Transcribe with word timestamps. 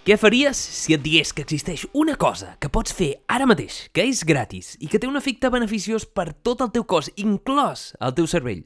Què 0.00 0.14
faries 0.16 0.56
si 0.56 0.94
et 0.96 1.02
digués 1.04 1.28
que 1.36 1.42
existeix 1.44 1.82
una 1.92 2.14
cosa 2.16 2.54
que 2.56 2.70
pots 2.72 2.94
fer 2.96 3.10
ara 3.28 3.44
mateix, 3.44 3.82
que 3.92 4.06
és 4.08 4.22
gratis 4.24 4.70
i 4.80 4.88
que 4.88 4.96
té 4.96 5.04
un 5.04 5.18
efecte 5.20 5.50
beneficiós 5.52 6.06
per 6.08 6.30
tot 6.32 6.62
el 6.64 6.70
teu 6.72 6.86
cos, 6.88 7.10
inclòs 7.20 7.82
el 8.00 8.14
teu 8.16 8.24
cervell? 8.24 8.62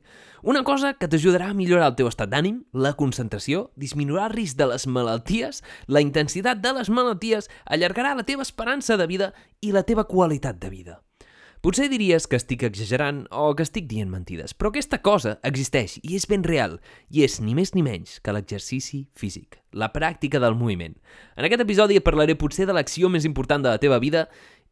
Una 0.46 0.62
cosa 0.62 0.92
que 0.94 1.08
t'ajudarà 1.10 1.48
a 1.50 1.56
millorar 1.58 1.88
el 1.90 1.96
teu 1.98 2.06
estat 2.06 2.30
d'ànim, 2.30 2.60
la 2.70 2.94
concentració, 2.94 3.64
disminuirà 3.74 4.28
el 4.28 4.36
risc 4.36 4.60
de 4.60 4.68
les 4.70 4.86
malalties, 4.86 5.64
la 5.88 6.04
intensitat 6.06 6.62
de 6.62 6.70
les 6.78 6.92
malalties, 6.92 7.50
allargarà 7.66 8.14
la 8.14 8.26
teva 8.28 8.46
esperança 8.46 8.94
de 8.94 9.10
vida 9.10 9.32
i 9.60 9.74
la 9.74 9.82
teva 9.82 10.06
qualitat 10.06 10.62
de 10.62 10.70
vida. 10.70 11.00
Potser 11.64 11.86
diries 11.88 12.26
que 12.28 12.36
estic 12.36 12.60
exagerant 12.66 13.22
o 13.32 13.46
que 13.56 13.64
estic 13.64 13.86
dient 13.88 14.10
mentides, 14.12 14.52
però 14.52 14.68
aquesta 14.68 14.98
cosa 15.00 15.30
existeix 15.48 15.94
i 16.02 16.18
és 16.18 16.26
ben 16.28 16.42
real, 16.44 16.74
i 17.08 17.22
és 17.24 17.38
ni 17.40 17.54
més 17.56 17.72
ni 17.72 17.80
menys 17.80 18.18
que 18.20 18.34
l'exercici 18.36 19.06
físic, 19.16 19.56
la 19.72 19.88
pràctica 19.94 20.42
del 20.44 20.58
moviment. 20.60 20.92
En 21.40 21.48
aquest 21.48 21.64
episodi 21.64 21.96
parlaré 22.04 22.36
potser 22.36 22.68
de 22.68 22.76
l'acció 22.76 23.08
més 23.08 23.24
important 23.24 23.64
de 23.64 23.72
la 23.72 23.80
teva 23.80 23.96
vida 23.96 24.26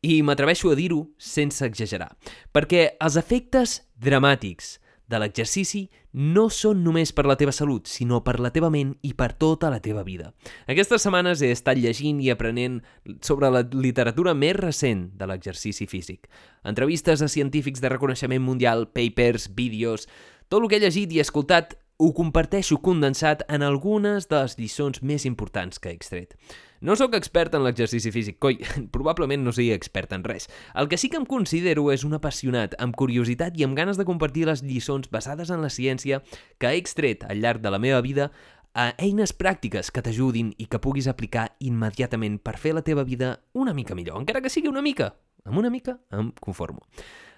i 0.04 0.18
m'atreveixo 0.20 0.68
a 0.68 0.76
dir-ho 0.76 1.06
sense 1.16 1.64
exagerar, 1.64 2.10
perquè 2.52 2.90
els 3.00 3.16
efectes 3.16 3.78
dramàtics 3.96 4.74
de 5.12 5.20
l'exercici 5.20 5.82
no 6.12 6.46
són 6.52 6.82
només 6.84 7.12
per 7.12 7.26
la 7.28 7.36
teva 7.40 7.52
salut, 7.52 7.86
sinó 7.88 8.22
per 8.24 8.38
la 8.40 8.50
teva 8.52 8.70
ment 8.72 8.94
i 9.04 9.12
per 9.16 9.32
tota 9.36 9.70
la 9.72 9.80
teva 9.84 10.04
vida. 10.06 10.32
Aquestes 10.66 11.04
setmanes 11.04 11.44
he 11.44 11.52
estat 11.52 11.80
llegint 11.80 12.20
i 12.24 12.32
aprenent 12.32 12.80
sobre 13.20 13.52
la 13.52 13.62
literatura 13.72 14.34
més 14.34 14.56
recent 14.56 15.10
de 15.18 15.28
l'exercici 15.28 15.86
físic. 15.86 16.28
Entrevistes 16.64 17.22
a 17.22 17.28
científics 17.28 17.84
de 17.84 17.92
reconeixement 17.92 18.44
mundial, 18.44 18.88
papers, 18.88 19.50
vídeos... 19.54 20.08
Tot 20.52 20.60
el 20.60 20.68
que 20.68 20.76
he 20.76 20.82
llegit 20.82 21.12
i 21.16 21.20
escoltat 21.22 21.78
ho 21.96 22.10
comparteixo 22.12 22.76
condensat 22.84 23.40
en 23.48 23.62
algunes 23.64 24.26
de 24.28 24.42
les 24.42 24.58
lliçons 24.58 25.00
més 25.00 25.24
importants 25.24 25.80
que 25.80 25.88
he 25.88 25.96
extret. 25.96 26.34
No 26.82 26.96
sóc 26.98 27.12
expert 27.14 27.54
en 27.54 27.62
l'exercici 27.62 28.10
físic, 28.10 28.40
coi, 28.42 28.56
probablement 28.94 29.44
no 29.46 29.52
sigui 29.54 29.70
expert 29.70 30.10
en 30.16 30.24
res. 30.26 30.48
El 30.74 30.88
que 30.90 30.98
sí 30.98 31.12
que 31.12 31.20
em 31.20 31.26
considero 31.30 31.86
és 31.94 32.02
un 32.02 32.16
apassionat, 32.18 32.74
amb 32.82 32.96
curiositat 32.98 33.54
i 33.54 33.62
amb 33.62 33.78
ganes 33.78 34.00
de 34.00 34.06
compartir 34.08 34.48
les 34.50 34.64
lliçons 34.66 35.06
basades 35.12 35.54
en 35.54 35.62
la 35.62 35.70
ciència 35.70 36.24
que 36.58 36.72
he 36.72 36.82
extret 36.82 37.22
al 37.28 37.38
llarg 37.38 37.62
de 37.62 37.70
la 37.70 37.78
meva 37.78 38.02
vida 38.02 38.32
a 38.74 38.90
eines 38.98 39.30
pràctiques 39.30 39.92
que 39.94 40.02
t'ajudin 40.02 40.56
i 40.58 40.66
que 40.66 40.80
puguis 40.82 41.06
aplicar 41.06 41.52
immediatament 41.62 42.40
per 42.42 42.56
fer 42.58 42.74
la 42.74 42.82
teva 42.82 43.06
vida 43.06 43.36
una 43.54 43.76
mica 43.76 43.94
millor, 43.94 44.18
encara 44.18 44.42
que 44.42 44.50
sigui 44.50 44.72
una 44.72 44.82
mica. 44.82 45.12
Amb 45.46 45.62
una 45.62 45.70
mica 45.70 46.00
em 46.10 46.34
conformo. 46.42 46.82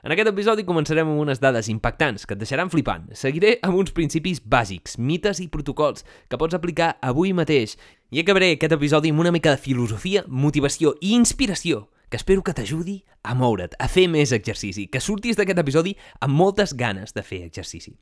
En 0.05 0.13
aquest 0.13 0.29
episodi 0.29 0.67
començarem 0.69 1.09
amb 1.09 1.21
unes 1.23 1.39
dades 1.41 1.71
impactants 1.73 2.27
que 2.29 2.35
et 2.37 2.41
deixaran 2.43 2.69
flipant. 2.69 3.07
Seguiré 3.17 3.55
amb 3.65 3.79
uns 3.81 3.95
principis 3.97 4.43
bàsics, 4.45 4.99
mites 5.01 5.39
i 5.41 5.47
protocols 5.49 6.05
que 6.29 6.37
pots 6.37 6.53
aplicar 6.59 6.91
avui 7.01 7.33
mateix. 7.33 7.73
I 8.13 8.21
acabaré 8.21 8.51
aquest 8.53 8.75
episodi 8.77 9.15
amb 9.15 9.25
una 9.25 9.33
mica 9.33 9.55
de 9.55 9.63
filosofia, 9.63 10.27
motivació 10.29 10.93
i 11.01 11.15
inspiració 11.17 11.87
que 12.13 12.21
espero 12.21 12.45
que 12.45 12.53
t'ajudi 12.53 12.99
a 13.25 13.33
moure't, 13.35 13.73
a 13.81 13.89
fer 13.89 14.05
més 14.13 14.35
exercici, 14.37 14.85
que 14.93 15.01
surtis 15.01 15.41
d'aquest 15.41 15.63
episodi 15.65 15.97
amb 16.21 16.37
moltes 16.37 16.77
ganes 16.77 17.17
de 17.17 17.25
fer 17.25 17.41
exercici. 17.49 17.97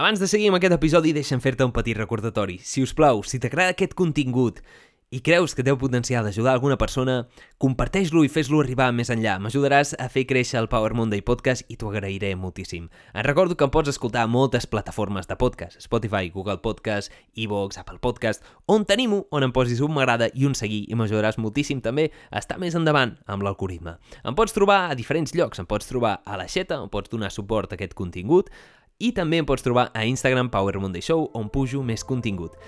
Abans 0.00 0.18
de 0.18 0.26
seguir 0.26 0.48
amb 0.48 0.56
aquest 0.58 0.74
episodi, 0.74 1.12
deixa'm 1.12 1.44
fer-te 1.44 1.68
un 1.68 1.76
petit 1.76 2.00
recordatori. 2.00 2.56
Si 2.64 2.82
us 2.82 2.96
plau, 2.96 3.20
si 3.22 3.38
t'agrada 3.38 3.76
aquest 3.76 3.92
contingut 3.94 4.64
i 5.14 5.20
creus 5.22 5.52
que 5.54 5.62
té 5.62 5.70
el 5.70 5.78
potencial 5.78 6.24
d'ajudar 6.26 6.56
alguna 6.56 6.74
persona, 6.74 7.28
comparteix-lo 7.62 8.24
i 8.26 8.30
fes-lo 8.32 8.58
arribar 8.58 8.88
més 8.90 9.12
enllà. 9.14 9.36
M'ajudaràs 9.38 9.92
a 10.02 10.08
fer 10.10 10.24
créixer 10.26 10.58
el 10.58 10.66
Power 10.72 10.96
Monday 10.98 11.22
Podcast 11.22 11.70
i 11.70 11.76
t'ho 11.78 11.92
agrairé 11.92 12.32
moltíssim. 12.34 12.88
Et 13.14 13.22
recordo 13.22 13.54
que 13.54 13.62
em 13.62 13.70
pots 13.70 13.92
escoltar 13.92 14.24
a 14.26 14.30
moltes 14.30 14.66
plataformes 14.66 15.30
de 15.30 15.38
podcast, 15.38 15.78
Spotify, 15.78 16.32
Google 16.34 16.58
Podcast, 16.58 17.14
Evox, 17.38 17.78
Apple 17.78 18.02
Podcast, 18.02 18.42
on 18.66 18.82
tenim-ho, 18.90 19.28
on 19.30 19.46
em 19.46 19.54
posis 19.54 19.84
un 19.86 19.94
m'agrada 19.94 20.32
i 20.34 20.48
un 20.50 20.58
seguir 20.58 20.82
i 20.90 20.98
m'ajudaràs 20.98 21.38
moltíssim 21.38 21.78
també 21.84 22.10
a 22.32 22.42
estar 22.42 22.58
més 22.58 22.74
endavant 22.74 23.14
amb 23.30 23.46
l'algoritme. 23.46 24.00
Em 24.26 24.34
pots 24.34 24.56
trobar 24.56 24.88
a 24.88 24.96
diferents 24.98 25.36
llocs, 25.38 25.62
em 25.62 25.70
pots 25.70 25.86
trobar 25.86 26.24
a 26.26 26.40
la 26.40 26.50
xeta, 26.50 26.82
on 26.82 26.90
pots 26.90 27.14
donar 27.14 27.30
suport 27.30 27.70
a 27.70 27.78
aquest 27.78 27.94
contingut, 27.94 28.50
i 28.98 29.12
també 29.14 29.38
em 29.38 29.46
pots 29.46 29.62
trobar 29.62 29.92
a 29.94 30.04
Instagram 30.06 30.50
Power 30.50 30.78
Monday 30.82 31.02
Show, 31.02 31.28
on 31.34 31.54
pujo 31.54 31.82
més 31.86 32.02
contingut. 32.06 32.58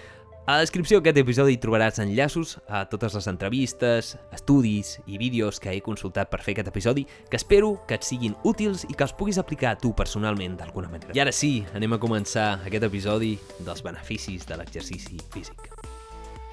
A 0.46 0.54
la 0.54 0.62
descripció 0.62 1.00
d'aquest 1.00 1.16
episodi 1.18 1.56
trobaràs 1.58 1.96
enllaços 1.98 2.52
a 2.70 2.84
totes 2.86 3.16
les 3.16 3.24
entrevistes, 3.26 4.12
estudis 4.30 4.92
i 5.10 5.16
vídeos 5.18 5.56
que 5.58 5.72
he 5.74 5.80
consultat 5.82 6.30
per 6.30 6.38
fer 6.38 6.52
aquest 6.54 6.68
episodi 6.70 7.02
que 7.26 7.34
espero 7.34 7.72
que 7.88 7.96
et 7.98 8.06
siguin 8.06 8.36
útils 8.46 8.84
i 8.86 8.94
que 8.94 9.02
els 9.02 9.14
puguis 9.18 9.40
aplicar 9.42 9.72
tu 9.80 9.90
personalment 9.98 10.54
d'alguna 10.60 10.86
manera. 10.92 11.10
I 11.18 11.22
ara 11.24 11.32
sí, 11.34 11.64
anem 11.74 11.96
a 11.96 11.98
començar 11.98 12.60
aquest 12.60 12.86
episodi 12.86 13.32
dels 13.58 13.82
beneficis 13.82 14.46
de 14.46 14.60
l'exercici 14.60 15.18
físic. 15.34 15.66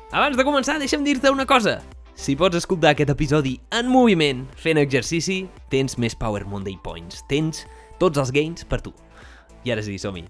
Abans 0.09 0.41
de 0.41 0.47
començar, 0.47 0.79
deixa'm 0.81 1.05
dir-te 1.05 1.29
una 1.29 1.45
cosa. 1.45 1.77
Si 2.17 2.33
pots 2.33 2.57
escoltar 2.57 2.95
aquest 2.95 3.13
episodi 3.13 3.59
en 3.77 3.93
moviment, 3.93 4.41
fent 4.57 4.81
exercici, 4.81 5.43
tens 5.69 5.99
més 6.01 6.17
Power 6.17 6.47
Monday 6.49 6.81
Points. 6.81 7.21
Tens 7.29 7.61
tots 8.01 8.17
els 8.17 8.33
gains 8.33 8.65
per 8.65 8.81
tu. 8.81 8.97
I 9.69 9.77
ara 9.77 9.85
sí, 9.85 10.01
som-hi. 10.01 10.25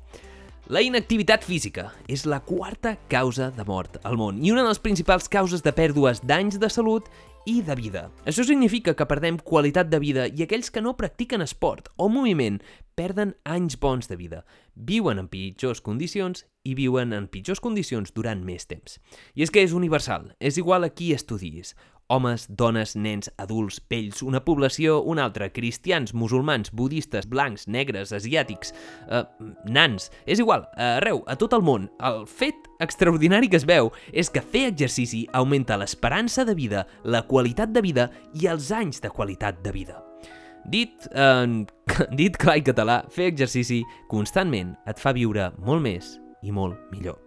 La 0.71 0.79
inactivitat 0.79 1.43
física 1.43 1.89
és 2.07 2.21
la 2.23 2.37
quarta 2.39 2.93
causa 3.11 3.49
de 3.51 3.65
mort 3.67 3.97
al 4.07 4.15
món 4.15 4.37
i 4.39 4.53
una 4.53 4.61
de 4.63 4.69
les 4.69 4.79
principals 4.79 5.27
causes 5.27 5.59
de 5.59 5.73
pèrdues 5.75 6.21
d'anys 6.23 6.55
de 6.55 6.69
salut 6.71 7.09
i 7.43 7.57
de 7.67 7.75
vida. 7.75 8.05
Això 8.23 8.45
significa 8.47 8.93
que 8.95 9.07
perdem 9.09 9.41
qualitat 9.43 9.89
de 9.91 9.99
vida 9.99 10.29
i 10.31 10.45
aquells 10.45 10.71
que 10.71 10.79
no 10.79 10.95
practiquen 10.95 11.43
esport 11.43 11.91
o 11.99 12.07
moviment 12.07 12.61
perden 12.95 13.33
anys 13.43 13.75
bons 13.75 14.07
de 14.07 14.15
vida, 14.15 14.45
viuen 14.73 15.19
en 15.19 15.27
pitjors 15.27 15.83
condicions 15.83 16.45
i 16.63 16.77
viuen 16.79 17.11
en 17.11 17.27
pitjors 17.27 17.59
condicions 17.59 18.15
durant 18.15 18.39
més 18.47 18.63
temps. 18.63 19.01
I 19.35 19.43
és 19.43 19.51
que 19.51 19.65
és 19.67 19.75
universal, 19.75 20.31
és 20.39 20.55
igual 20.61 20.87
a 20.87 20.93
qui 20.95 21.11
estudis 21.11 21.73
homes, 22.07 22.45
dones, 22.49 22.95
nens, 22.95 23.31
adults, 23.37 23.79
vells, 23.89 24.21
una 24.23 24.43
població, 24.45 25.01
una 25.01 25.25
altra, 25.25 25.49
cristians, 25.53 26.13
musulmans, 26.13 26.71
budistes, 26.71 27.27
blancs, 27.29 27.67
negres, 27.67 28.13
asiàtics, 28.13 28.73
eh, 29.09 29.23
nans, 29.65 30.09
és 30.25 30.39
igual, 30.39 30.67
arreu, 30.75 31.23
a 31.27 31.37
tot 31.39 31.53
el 31.53 31.65
món. 31.65 31.89
El 32.03 32.25
fet 32.27 32.69
extraordinari 32.83 33.49
que 33.49 33.59
es 33.61 33.67
veu 33.67 33.91
és 34.11 34.29
que 34.29 34.43
fer 34.43 34.67
exercici 34.71 35.25
augmenta 35.33 35.77
l'esperança 35.79 36.45
de 36.45 36.55
vida, 36.55 36.87
la 37.03 37.23
qualitat 37.27 37.73
de 37.73 37.81
vida 37.81 38.09
i 38.33 38.47
els 38.51 38.71
anys 38.71 39.01
de 39.03 39.11
qualitat 39.13 39.63
de 39.63 39.71
vida. 39.71 40.01
Dit, 40.65 41.09
eh, 41.11 41.65
dit 42.19 42.37
clar 42.39 42.59
i 42.59 42.65
català, 42.65 43.03
fer 43.11 43.31
exercici 43.31 43.83
constantment 44.11 44.75
et 44.87 44.99
fa 44.99 45.15
viure 45.15 45.51
molt 45.59 45.83
més 45.83 46.17
i 46.43 46.51
molt 46.51 46.79
millor. 46.91 47.22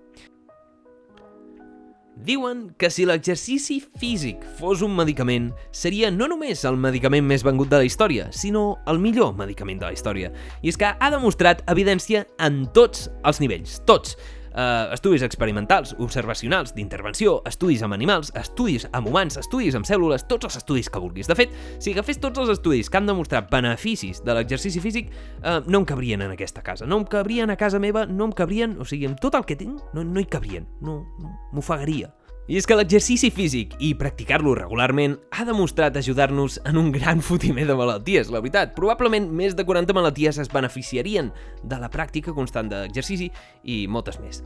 Diuen 2.16 2.70
que 2.80 2.88
si 2.88 3.04
l'exercici 3.04 3.76
físic 4.00 4.40
fos 4.56 4.80
un 4.80 4.94
medicament, 4.96 5.50
seria 5.68 6.08
no 6.08 6.24
només 6.32 6.62
el 6.64 6.78
medicament 6.80 7.26
més 7.28 7.44
vengut 7.44 7.68
de 7.68 7.82
la 7.82 7.84
història, 7.84 8.30
sinó 8.32 8.78
el 8.88 8.96
millor 9.02 9.34
medicament 9.36 9.82
de 9.82 9.90
la 9.90 9.92
història. 9.92 10.30
I 10.64 10.72
és 10.72 10.80
que 10.80 10.94
ha 10.96 11.10
demostrat 11.12 11.60
evidència 11.68 12.24
en 12.40 12.62
tots 12.72 13.10
els 13.20 13.42
nivells, 13.44 13.82
tots. 13.84 14.16
Uh, 14.56 14.88
estudis 14.94 15.20
experimentals, 15.20 15.92
observacionals, 16.00 16.72
d'intervenció, 16.72 17.42
estudis 17.44 17.82
amb 17.84 17.92
animals, 17.92 18.30
estudis 18.40 18.86
amb 18.96 19.10
humans, 19.10 19.36
estudis 19.36 19.76
amb 19.76 19.84
cèl·lules, 19.84 20.24
tots 20.30 20.48
els 20.48 20.56
estudis 20.62 20.88
que 20.88 21.02
vulguis. 21.02 21.28
De 21.28 21.36
fet, 21.36 21.52
si 21.76 21.92
agafés 21.92 22.16
tots 22.22 22.40
els 22.40 22.54
estudis 22.54 22.88
que 22.88 22.96
han 22.96 23.10
demostrat 23.10 23.50
beneficis 23.52 24.22
de 24.24 24.38
l'exercici 24.38 24.80
físic, 24.80 25.12
uh, 25.42 25.60
no 25.68 25.82
em 25.82 25.88
cabrien 25.88 26.24
en 26.24 26.32
aquesta 26.32 26.64
casa. 26.64 26.88
No 26.88 27.02
em 27.02 27.04
cabrien 27.04 27.52
a 27.52 27.60
casa 27.60 27.82
meva, 27.82 28.06
no 28.08 28.30
em 28.30 28.32
cabrien... 28.32 28.78
O 28.80 28.88
sigui, 28.88 29.10
amb 29.10 29.20
tot 29.20 29.36
el 29.36 29.44
que 29.44 29.60
tinc, 29.60 29.82
no, 29.92 30.04
no 30.04 30.24
hi 30.24 30.30
cabrien. 30.30 30.64
No, 30.80 31.02
no 31.20 31.36
m'ofegaria. 31.52 32.14
I 32.46 32.60
és 32.60 32.66
que 32.68 32.76
l'exercici 32.78 33.26
físic 33.34 33.72
i 33.82 33.88
practicar-lo 33.98 34.52
regularment 34.54 35.16
ha 35.34 35.42
demostrat 35.48 35.96
ajudar-nos 35.98 36.60
en 36.62 36.76
un 36.78 36.92
gran 36.94 37.18
fotimer 37.28 37.64
de 37.66 37.74
malalties, 37.74 38.30
la 38.30 38.38
veritat. 38.38 38.70
Probablement 38.76 39.26
més 39.34 39.56
de 39.58 39.64
40 39.66 39.96
malalties 39.96 40.38
es 40.38 40.52
beneficiarien 40.52 41.32
de 41.66 41.78
la 41.82 41.90
pràctica 41.90 42.34
constant 42.36 42.70
d'exercici 42.70 43.32
i 43.66 43.80
moltes 43.90 44.20
més. 44.22 44.44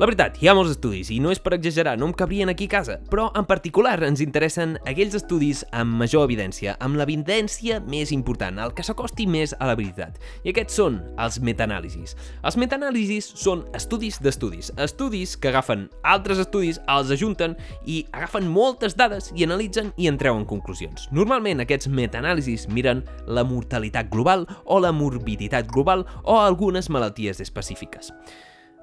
La 0.00 0.08
veritat, 0.08 0.38
hi 0.40 0.48
ha 0.48 0.54
molts 0.56 0.72
estudis 0.72 1.10
i 1.12 1.18
no 1.20 1.28
és 1.28 1.42
per 1.44 1.52
exagerar, 1.52 1.98
no 2.00 2.08
em 2.08 2.14
cabrien 2.16 2.48
aquí 2.48 2.64
a 2.70 2.72
casa, 2.78 2.96
però 3.12 3.26
en 3.36 3.44
particular 3.44 3.98
ens 4.06 4.22
interessen 4.24 4.78
aquells 4.88 5.18
estudis 5.18 5.60
amb 5.76 6.00
major 6.00 6.24
evidència, 6.24 6.78
amb 6.80 6.96
l'evidència 6.96 7.82
més 7.84 8.14
important, 8.16 8.62
el 8.64 8.72
que 8.72 8.86
s'acosti 8.86 9.28
més 9.28 9.52
a 9.58 9.68
la 9.68 9.76
veritat. 9.76 10.16
I 10.40 10.54
aquests 10.54 10.80
són 10.80 11.02
els 11.20 11.36
metanàlisis. 11.44 12.16
Els 12.40 12.56
metanàlisis 12.56 13.28
són 13.36 13.66
estudis 13.76 14.16
d'estudis, 14.24 14.72
estudis 14.80 15.36
que 15.36 15.52
agafen 15.52 15.90
altres 16.00 16.40
estudis, 16.40 16.80
els 16.88 17.12
ajunten 17.12 17.41
junten 17.42 17.56
i 17.86 18.06
agafen 18.12 18.48
moltes 18.48 18.96
dades 18.96 19.32
i 19.36 19.44
analitzen 19.44 19.92
i 19.96 20.08
en 20.08 20.18
treuen 20.18 20.46
conclusions. 20.46 21.08
Normalment 21.12 21.62
aquests 21.62 21.90
metaanàlisis 21.90 22.68
miren 22.68 23.04
la 23.26 23.44
mortalitat 23.44 24.10
global 24.10 24.46
o 24.64 24.80
la 24.80 24.92
morbiditat 24.92 25.70
global 25.72 26.06
o 26.24 26.38
algunes 26.40 26.90
malalties 26.90 27.40
específiques. 27.40 28.12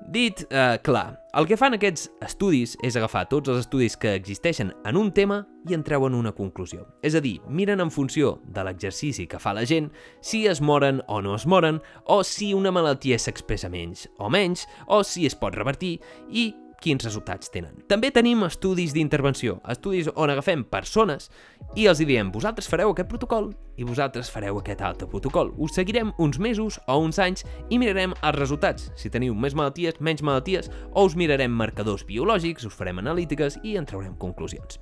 Dit 0.10 0.46
eh, 0.50 0.80
clar, 0.82 1.20
el 1.36 1.46
que 1.46 1.58
fan 1.60 1.76
aquests 1.76 2.06
estudis 2.24 2.78
és 2.88 2.96
agafar 2.96 3.26
tots 3.30 3.52
els 3.52 3.66
estudis 3.66 3.98
que 4.00 4.14
existeixen 4.16 4.72
en 4.88 4.98
un 4.98 5.12
tema 5.12 5.42
i 5.68 5.76
en 5.76 5.84
treuen 5.84 6.16
una 6.16 6.32
conclusió. 6.32 6.88
És 7.04 7.18
a 7.20 7.22
dir, 7.22 7.36
miren 7.52 7.84
en 7.84 7.92
funció 7.92 8.38
de 8.48 8.64
l'exercici 8.64 9.28
que 9.28 9.42
fa 9.44 9.54
la 9.54 9.68
gent 9.70 9.92
si 10.24 10.46
es 10.48 10.64
moren 10.64 11.04
o 11.12 11.20
no 11.22 11.36
es 11.36 11.46
moren, 11.46 11.82
o 12.08 12.24
si 12.24 12.54
una 12.56 12.72
malaltia 12.72 13.20
s'expressa 13.20 13.70
menys 13.70 14.08
o 14.18 14.32
menys, 14.32 14.66
o 14.88 15.04
si 15.04 15.28
es 15.28 15.36
pot 15.36 15.54
revertir, 15.54 16.00
i 16.32 16.54
quins 16.82 17.04
resultats 17.06 17.52
tenen. 17.54 17.76
També 17.92 18.12
tenim 18.16 18.44
estudis 18.48 18.94
d'intervenció, 18.96 19.60
estudis 19.70 20.10
on 20.16 20.32
agafem 20.34 20.64
persones 20.64 21.30
i 21.76 21.90
els 21.92 22.02
diem 22.04 22.32
vosaltres 22.32 22.70
fareu 22.72 22.94
aquest 22.94 23.10
protocol 23.12 23.52
i 23.80 23.88
vosaltres 23.88 24.32
fareu 24.32 24.60
aquest 24.60 24.82
altre 24.84 25.08
protocol. 25.08 25.54
Us 25.58 25.76
seguirem 25.78 26.12
uns 26.18 26.40
mesos 26.40 26.80
o 26.88 26.98
uns 27.00 27.20
anys 27.20 27.46
i 27.70 27.80
mirarem 27.80 28.16
els 28.20 28.40
resultats, 28.40 28.90
si 29.00 29.12
teniu 29.12 29.36
més 29.36 29.56
malalties, 29.56 30.00
menys 30.00 30.24
malalties, 30.26 30.72
o 30.94 31.06
us 31.08 31.16
mirarem 31.16 31.52
marcadors 31.52 32.06
biològics, 32.08 32.68
us 32.68 32.76
farem 32.76 33.00
analítiques 33.00 33.60
i 33.64 33.78
en 33.80 33.88
traurem 33.88 34.18
conclusions. 34.20 34.80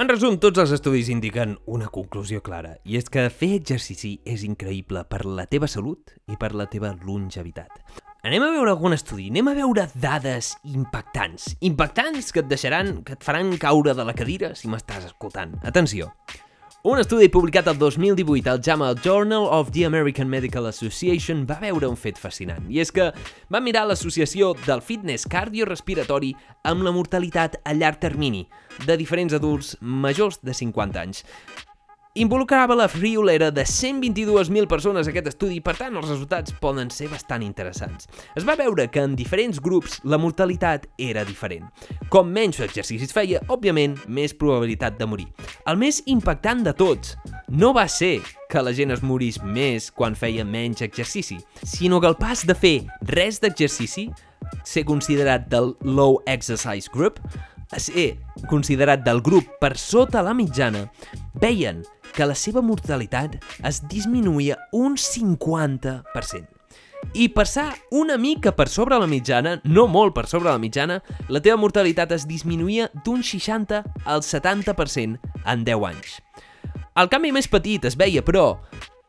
En 0.00 0.08
resum, 0.08 0.38
tots 0.40 0.56
els 0.62 0.70
estudis 0.72 1.10
indiquen 1.12 1.58
una 1.68 1.90
conclusió 1.92 2.40
clara, 2.40 2.70
i 2.88 2.96
és 2.96 3.10
que 3.12 3.26
fer 3.28 3.50
exercici 3.58 4.14
és 4.24 4.46
increïble 4.48 5.02
per 5.10 5.26
la 5.28 5.44
teva 5.50 5.68
salut 5.68 6.14
i 6.24 6.38
per 6.40 6.54
la 6.56 6.70
teva 6.72 6.94
longevitat. 7.04 8.08
Anem 8.20 8.42
a 8.44 8.50
veure 8.52 8.68
algun 8.74 8.92
estudi, 8.92 9.30
anem 9.30 9.46
a 9.48 9.54
veure 9.56 9.86
dades 9.96 10.50
impactants. 10.68 11.54
Impactants 11.64 12.26
que 12.36 12.42
et 12.42 12.50
deixaran, 12.50 12.98
que 13.00 13.14
et 13.16 13.24
faran 13.24 13.54
caure 13.56 13.94
de 13.96 14.04
la 14.04 14.12
cadira 14.12 14.50
si 14.52 14.68
m'estàs 14.68 15.06
escoltant. 15.08 15.54
Atenció. 15.64 16.10
Un 16.84 17.00
estudi 17.00 17.30
publicat 17.32 17.70
el 17.72 17.78
2018 17.80 18.52
al 18.52 18.60
JAMA 18.60 18.90
Journal 19.00 19.48
of 19.48 19.70
the 19.72 19.86
American 19.88 20.28
Medical 20.28 20.68
Association 20.68 21.46
va 21.48 21.56
veure 21.64 21.88
un 21.88 21.96
fet 21.96 22.20
fascinant, 22.20 22.68
i 22.68 22.84
és 22.84 22.92
que 22.92 23.08
va 23.48 23.64
mirar 23.64 23.86
l'associació 23.88 24.52
del 24.66 24.84
fitness 24.84 25.24
cardiorespiratori 25.24 26.34
amb 26.68 26.84
la 26.84 26.92
mortalitat 26.92 27.56
a 27.64 27.72
llarg 27.72 28.04
termini 28.04 28.46
de 28.84 29.00
diferents 29.00 29.32
adults 29.36 29.78
majors 29.80 30.42
de 30.44 30.52
50 30.60 31.00
anys. 31.00 31.24
Involucrava 32.14 32.74
la 32.74 32.88
friolera 32.88 33.52
de 33.52 33.62
122.000 33.62 34.66
persones 34.66 35.06
aquest 35.06 35.28
estudi, 35.30 35.60
per 35.62 35.76
tant 35.78 35.94
els 35.94 36.08
resultats 36.08 36.50
poden 36.58 36.88
ser 36.90 37.06
bastant 37.06 37.44
interessants. 37.46 38.08
Es 38.34 38.42
va 38.42 38.56
veure 38.58 38.88
que 38.90 39.04
en 39.06 39.12
diferents 39.14 39.60
grups 39.62 40.00
la 40.02 40.18
mortalitat 40.18 40.88
era 40.98 41.22
diferent. 41.22 41.68
Com 42.10 42.32
menys 42.34 42.58
exercicis 42.66 43.14
feia, 43.14 43.38
òbviament, 43.46 43.94
més 44.10 44.34
probabilitat 44.34 44.96
de 44.98 45.06
morir. 45.06 45.28
El 45.70 45.78
més 45.78 46.00
impactant 46.10 46.64
de 46.66 46.72
tots 46.74 47.14
no 47.46 47.70
va 47.78 47.86
ser 47.86 48.16
que 48.50 48.64
la 48.66 48.74
gent 48.74 48.90
es 48.90 49.06
morís 49.06 49.38
més 49.46 49.86
quan 49.94 50.18
feia 50.18 50.42
menys 50.42 50.82
exercici, 50.82 51.38
sinó 51.62 52.02
que 52.02 52.10
el 52.10 52.18
pas 52.18 52.42
de 52.42 52.58
fer 52.58 52.74
res 53.14 53.38
d'exercici, 53.38 54.08
ser 54.66 54.82
considerat 54.82 55.46
del 55.46 55.76
low 55.86 56.18
exercise 56.26 56.90
group, 56.90 57.22
a 57.70 57.78
ser 57.78 58.16
considerat 58.50 59.06
del 59.06 59.22
grup 59.22 59.46
per 59.62 59.76
sota 59.78 60.26
la 60.26 60.34
mitjana, 60.34 60.88
veien 61.38 61.84
que 62.14 62.26
la 62.26 62.36
seva 62.38 62.62
mortalitat 62.62 63.38
es 63.66 63.82
disminuïa 63.90 64.58
un 64.76 64.96
50%. 64.98 66.60
I 67.14 67.30
passar 67.34 67.72
una 67.90 68.18
mica 68.20 68.52
per 68.54 68.68
sobre 68.68 68.98
la 69.00 69.08
mitjana, 69.10 69.56
no 69.64 69.86
molt 69.88 70.14
per 70.14 70.26
sobre 70.30 70.50
la 70.50 70.60
mitjana, 70.62 71.00
la 71.28 71.40
teva 71.42 71.58
mortalitat 71.58 72.12
es 72.14 72.26
disminuïa 72.28 72.90
d'un 73.06 73.24
60 73.24 73.82
al 74.04 74.22
70% 74.22 75.32
en 75.46 75.64
10 75.66 75.86
anys. 75.88 76.18
El 77.00 77.08
canvi 77.10 77.32
més 77.32 77.48
petit 77.48 77.84
es 77.88 77.96
veia, 77.96 78.22
però, 78.26 78.60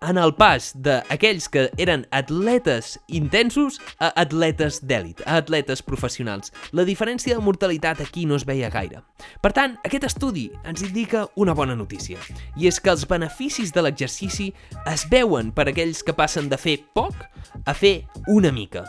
en 0.01 0.18
el 0.18 0.33
pas 0.33 0.71
d'aquells 0.81 1.48
que 1.53 1.68
eren 1.81 2.07
atletes 2.12 2.95
intensos 3.07 3.80
a 4.01 4.12
atletes 4.24 4.81
d'èlit, 4.81 5.21
a 5.25 5.38
atletes 5.42 5.83
professionals. 5.86 6.51
La 6.74 6.86
diferència 6.88 7.38
de 7.38 7.45
mortalitat 7.45 8.01
aquí 8.01 8.25
no 8.25 8.36
es 8.39 8.45
veia 8.50 8.71
gaire. 8.74 9.03
Per 9.42 9.53
tant, 9.53 9.77
aquest 9.86 10.09
estudi 10.09 10.50
ens 10.65 10.81
indica 10.81 11.27
una 11.36 11.53
bona 11.57 11.77
notícia, 11.77 12.19
i 12.57 12.68
és 12.68 12.81
que 12.81 12.94
els 12.94 13.06
beneficis 13.07 13.74
de 13.74 13.86
l'exercici 13.86 14.51
es 14.89 15.06
veuen 15.12 15.53
per 15.53 15.69
aquells 15.69 16.01
que 16.03 16.18
passen 16.18 16.50
de 16.50 16.57
fer 16.57 16.80
poc 16.95 17.27
a 17.65 17.77
fer 17.77 18.01
una 18.27 18.51
mica. 18.51 18.88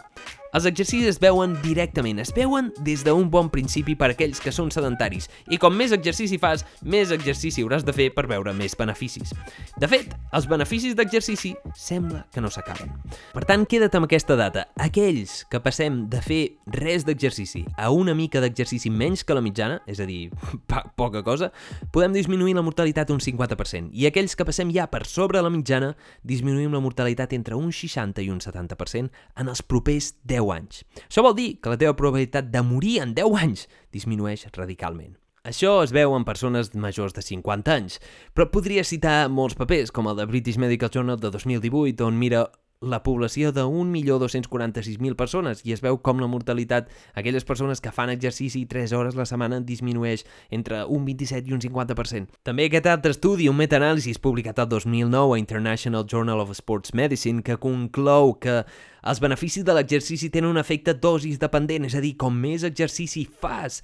Els 0.52 0.66
exercicis 0.68 1.08
es 1.08 1.16
veuen 1.16 1.54
directament, 1.62 2.18
es 2.20 2.28
veuen 2.36 2.66
des 2.84 3.00
d'un 3.06 3.30
bon 3.32 3.46
principi 3.48 3.94
per 3.96 4.10
aquells 4.12 4.36
que 4.36 4.52
són 4.52 4.68
sedentaris, 4.68 5.30
i 5.48 5.56
com 5.56 5.72
més 5.72 5.94
exercici 5.96 6.36
fas, 6.36 6.66
més 6.84 7.08
exercici 7.14 7.62
hauràs 7.64 7.86
de 7.88 7.94
fer 7.96 8.10
per 8.12 8.26
veure 8.28 8.52
més 8.52 8.76
beneficis. 8.76 9.32
De 9.80 9.88
fet, 9.88 10.12
els 10.36 10.48
beneficis 10.50 10.92
d'exercici 10.98 11.54
sembla 11.72 12.26
que 12.34 12.42
no 12.44 12.50
s'acaben. 12.52 12.90
Per 13.32 13.46
tant, 13.48 13.64
queda't 13.64 13.96
amb 13.96 14.10
aquesta 14.10 14.36
data. 14.36 14.66
Aquells 14.76 15.38
que 15.48 15.62
passem 15.64 16.02
de 16.12 16.20
fer 16.20 16.42
res 16.76 17.08
d'exercici 17.08 17.64
a 17.80 17.88
una 17.88 18.12
mica 18.12 18.44
d'exercici 18.44 18.92
menys 18.92 19.24
que 19.24 19.32
la 19.32 19.40
mitjana, 19.40 19.80
és 19.88 20.04
a 20.04 20.08
dir, 20.10 20.28
poca 21.00 21.24
cosa, 21.24 21.48
podem 21.96 22.12
disminuir 22.12 22.58
la 22.58 22.66
mortalitat 22.66 23.08
un 23.16 23.24
50%, 23.24 23.88
i 23.96 24.04
aquells 24.10 24.36
que 24.36 24.44
passem 24.44 24.68
ja 24.76 24.84
per 24.92 25.06
sobre 25.08 25.40
la 25.40 25.54
mitjana, 25.54 25.94
disminuïm 26.28 26.76
la 26.76 26.84
mortalitat 26.84 27.32
entre 27.40 27.56
un 27.56 27.72
60 27.72 28.20
i 28.20 28.28
un 28.28 28.44
70% 28.44 29.08
en 29.40 29.48
els 29.48 29.64
propers 29.64 30.12
10 30.28 30.41
10 30.42 30.54
anys. 30.58 30.84
Això 31.06 31.22
vol 31.24 31.38
dir 31.38 31.50
que 31.62 31.72
la 31.72 31.78
teva 31.80 31.96
probabilitat 31.98 32.50
de 32.50 32.66
morir 32.66 32.98
en 33.06 33.14
10 33.14 33.42
anys 33.46 33.68
disminueix 33.94 34.48
radicalment. 34.52 35.14
Això 35.42 35.80
es 35.82 35.90
veu 35.90 36.12
en 36.14 36.22
persones 36.22 36.68
majors 36.78 37.16
de 37.16 37.22
50 37.22 37.72
anys, 37.74 37.98
però 38.30 38.46
podria 38.54 38.84
citar 38.86 39.26
molts 39.26 39.56
papers, 39.58 39.90
com 39.90 40.06
el 40.06 40.20
de 40.20 40.26
British 40.30 40.58
Medical 40.58 40.90
Journal 40.94 41.18
de 41.18 41.32
2018, 41.34 42.04
on 42.06 42.18
mira 42.18 42.44
la 42.82 43.02
població 43.02 43.52
de 43.52 43.62
1.246.000 43.62 45.16
persones 45.16 45.62
i 45.64 45.72
es 45.72 45.80
veu 45.82 45.98
com 46.02 46.20
la 46.20 46.28
mortalitat, 46.30 46.90
aquelles 47.14 47.46
persones 47.46 47.80
que 47.80 47.92
fan 47.94 48.10
exercici 48.10 48.64
3 48.66 48.92
hores 48.98 49.18
la 49.18 49.26
setmana 49.26 49.60
disminueix 49.62 50.26
entre 50.50 50.82
un 50.84 51.06
27 51.06 51.48
i 51.50 51.56
un 51.56 51.62
50%. 51.62 52.38
També 52.42 52.66
aquest 52.66 52.90
altre 52.90 53.14
estudi, 53.14 53.48
un 53.48 53.58
metaanàlisi 53.58 54.14
publicat 54.22 54.58
el 54.62 54.70
2009 54.74 55.34
a 55.34 55.42
International 55.42 56.06
Journal 56.06 56.42
of 56.42 56.54
Sports 56.58 56.94
Medicine, 56.94 57.42
que 57.42 57.58
conclou 57.58 58.34
que 58.38 58.62
els 59.02 59.20
beneficis 59.22 59.64
de 59.66 59.74
l'exercici 59.74 60.30
tenen 60.30 60.52
un 60.52 60.60
efecte 60.60 60.94
dosis 60.94 61.40
dependent, 61.42 61.88
és 61.88 61.96
a 61.98 62.02
dir, 62.04 62.14
com 62.20 62.36
més 62.38 62.62
exercici 62.66 63.24
fas, 63.26 63.80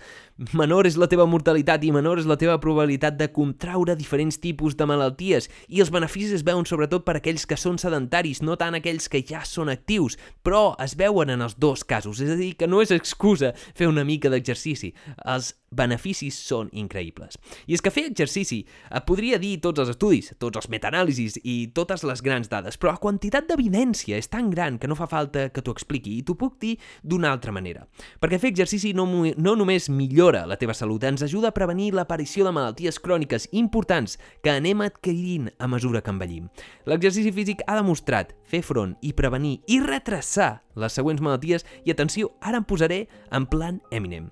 menor 0.55 0.87
és 0.87 0.99
la 1.00 1.09
teva 1.11 1.26
mortalitat 1.26 1.82
i 1.82 1.91
menor 1.94 2.20
és 2.23 2.29
la 2.31 2.38
teva 2.38 2.59
probabilitat 2.62 3.17
de 3.19 3.31
contraure 3.35 3.97
diferents 3.99 4.38
tipus 4.38 4.76
de 4.79 4.87
malalties. 4.87 5.49
I 5.69 5.82
els 5.82 5.91
beneficis 5.94 6.37
es 6.38 6.47
veuen 6.47 6.69
sobretot 6.69 7.06
per 7.06 7.17
aquells 7.19 7.49
que 7.50 7.59
són 7.59 7.81
sedentaris, 7.82 8.43
no 8.47 8.55
tant 8.61 8.79
aquells 8.79 9.11
que 9.11 9.25
ja 9.26 9.43
són 9.43 9.73
actius, 9.75 10.19
però 10.47 10.76
es 10.82 10.94
veuen 10.99 11.34
en 11.34 11.43
els 11.43 11.58
dos 11.58 11.82
casos, 11.82 12.22
és 12.22 12.31
a 12.31 12.39
dir, 12.39 12.55
que 12.58 12.70
no 12.70 12.82
és 12.84 12.94
excusa 12.94 13.55
fer 13.75 13.91
una 13.91 14.06
mica 14.06 14.31
d'exercici. 14.31 14.94
Els 15.27 15.56
beneficis 15.75 16.37
són 16.39 16.70
increïbles. 16.72 17.37
I 17.69 17.77
és 17.77 17.82
que 17.84 17.93
fer 17.93 18.06
exercici 18.08 18.63
eh, 18.65 19.01
podria 19.05 19.39
dir 19.41 19.58
tots 19.65 19.82
els 19.82 19.93
estudis, 19.93 20.31
tots 20.41 20.60
els 20.60 20.70
metaanàlisis 20.72 21.39
i 21.43 21.58
totes 21.77 22.06
les 22.08 22.22
grans 22.25 22.48
dades, 22.48 22.79
però 22.81 22.94
la 22.94 23.03
quantitat 23.03 23.48
d'evidència 23.48 24.17
és 24.17 24.31
tan 24.32 24.48
gran 24.55 24.79
que 24.79 24.89
no 24.89 24.96
fa 24.96 25.07
falta 25.08 25.48
que 25.50 25.62
t'ho 25.65 25.74
expliqui 25.74 26.19
i 26.19 26.24
t'ho 26.27 26.36
puc 26.38 26.58
dir 26.60 26.77
d'una 27.03 27.32
altra 27.32 27.53
manera. 27.55 27.86
Perquè 28.20 28.41
fer 28.41 28.53
exercici 28.53 28.93
no, 28.96 29.06
no 29.08 29.55
només 29.58 29.88
millora 29.91 30.44
la 30.48 30.58
teva 30.60 30.77
salut, 30.77 31.05
ens 31.05 31.24
ajuda 31.27 31.53
a 31.53 31.56
prevenir 31.56 31.93
l'aparició 31.96 32.46
de 32.46 32.55
malalties 32.55 33.00
cròniques 33.03 33.48
importants 33.53 34.19
que 34.44 34.53
anem 34.55 34.84
adquirint 34.84 35.50
a 35.58 35.70
mesura 35.70 36.03
que 36.03 36.15
envellim. 36.15 36.48
L'exercici 36.88 37.32
físic 37.32 37.65
ha 37.67 37.79
demostrat 37.81 38.34
fer 38.48 38.62
front 38.65 38.96
i 39.03 39.15
prevenir 39.17 39.58
i 39.67 39.81
retrasar 39.84 40.62
les 40.79 40.94
següents 40.94 41.22
malalties 41.24 41.67
i 41.84 41.94
atenció, 41.94 42.32
ara 42.41 42.60
em 42.60 42.69
posaré 42.69 43.06
en 43.34 43.48
plan 43.50 43.82
Eminem. 43.91 44.31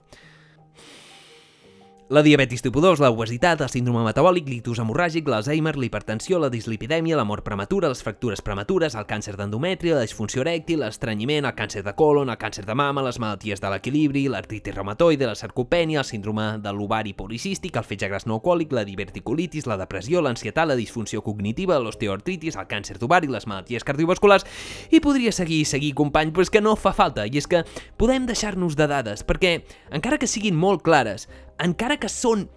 La 2.09 2.23
diabetis 2.23 2.63
tipus 2.63 2.85
2, 2.85 3.01
la 3.03 3.09
obesitat, 3.11 3.59
el 3.65 3.71
síndrome 3.73 4.05
metabòlic, 4.07 4.47
l'ictus 4.47 4.79
hemorràgic, 4.79 5.27
l'Alzheimer, 5.27 5.73
l'hipertensió, 5.75 6.39
la 6.39 6.47
dislipidèmia, 6.55 7.17
la 7.19 7.25
mort 7.27 7.43
prematura, 7.43 7.89
les 7.91 7.99
fractures 7.99 8.45
prematures, 8.47 8.95
el 8.95 9.09
càncer 9.11 9.33
d'endometri, 9.35 9.91
la 9.91 10.05
disfunció 10.05 10.45
erèctil, 10.45 10.85
l'estrenyiment, 10.85 11.49
el 11.51 11.57
càncer 11.59 11.83
de 11.83 11.97
colon, 11.99 12.31
el 12.31 12.39
càncer 12.39 12.63
de 12.63 12.77
mama, 12.79 13.03
les 13.03 13.19
malalties 13.19 13.59
de 13.59 13.73
l'equilibri, 13.73 14.23
l'artritis 14.31 14.77
reumatoide, 14.77 15.27
la 15.27 15.35
sarcopènia, 15.35 16.05
el 16.05 16.07
síndrome 16.07 16.45
de 16.63 16.75
l'ovari 16.77 17.17
policístic, 17.19 17.75
el 17.75 17.89
fetge 17.89 18.07
gras 18.13 18.29
no 18.31 18.39
alcohòlic, 18.39 18.71
la 18.79 18.87
diverticulitis, 18.87 19.67
la 19.67 19.81
depressió, 19.83 20.23
l'ansietat, 20.23 20.71
la 20.71 20.79
disfunció 20.79 21.25
cognitiva, 21.27 21.81
l'osteoartritis, 21.83 22.55
el 22.55 22.71
càncer 22.71 23.01
d'ovari, 23.03 23.33
les 23.35 23.49
malalties 23.51 23.83
cardiovasculars... 23.83 24.47
I 24.95 25.03
podria 25.03 25.35
seguir 25.35 25.65
seguir, 25.67 25.91
company, 25.99 26.31
però 26.31 26.47
és 26.47 26.55
que 26.55 26.63
no 26.63 26.77
fa 26.79 26.95
falta, 26.95 27.27
i 27.27 27.43
és 27.43 27.51
que 27.51 27.65
podem 27.99 28.31
deixar-nos 28.31 28.79
de 28.79 28.87
dades, 28.95 29.27
perquè, 29.27 29.57
encara 29.91 30.23
que 30.23 30.31
siguin 30.31 30.55
molt 30.55 30.87
clares, 30.87 31.27
encara 31.63 31.97
que 32.01 32.09
són 32.09 32.49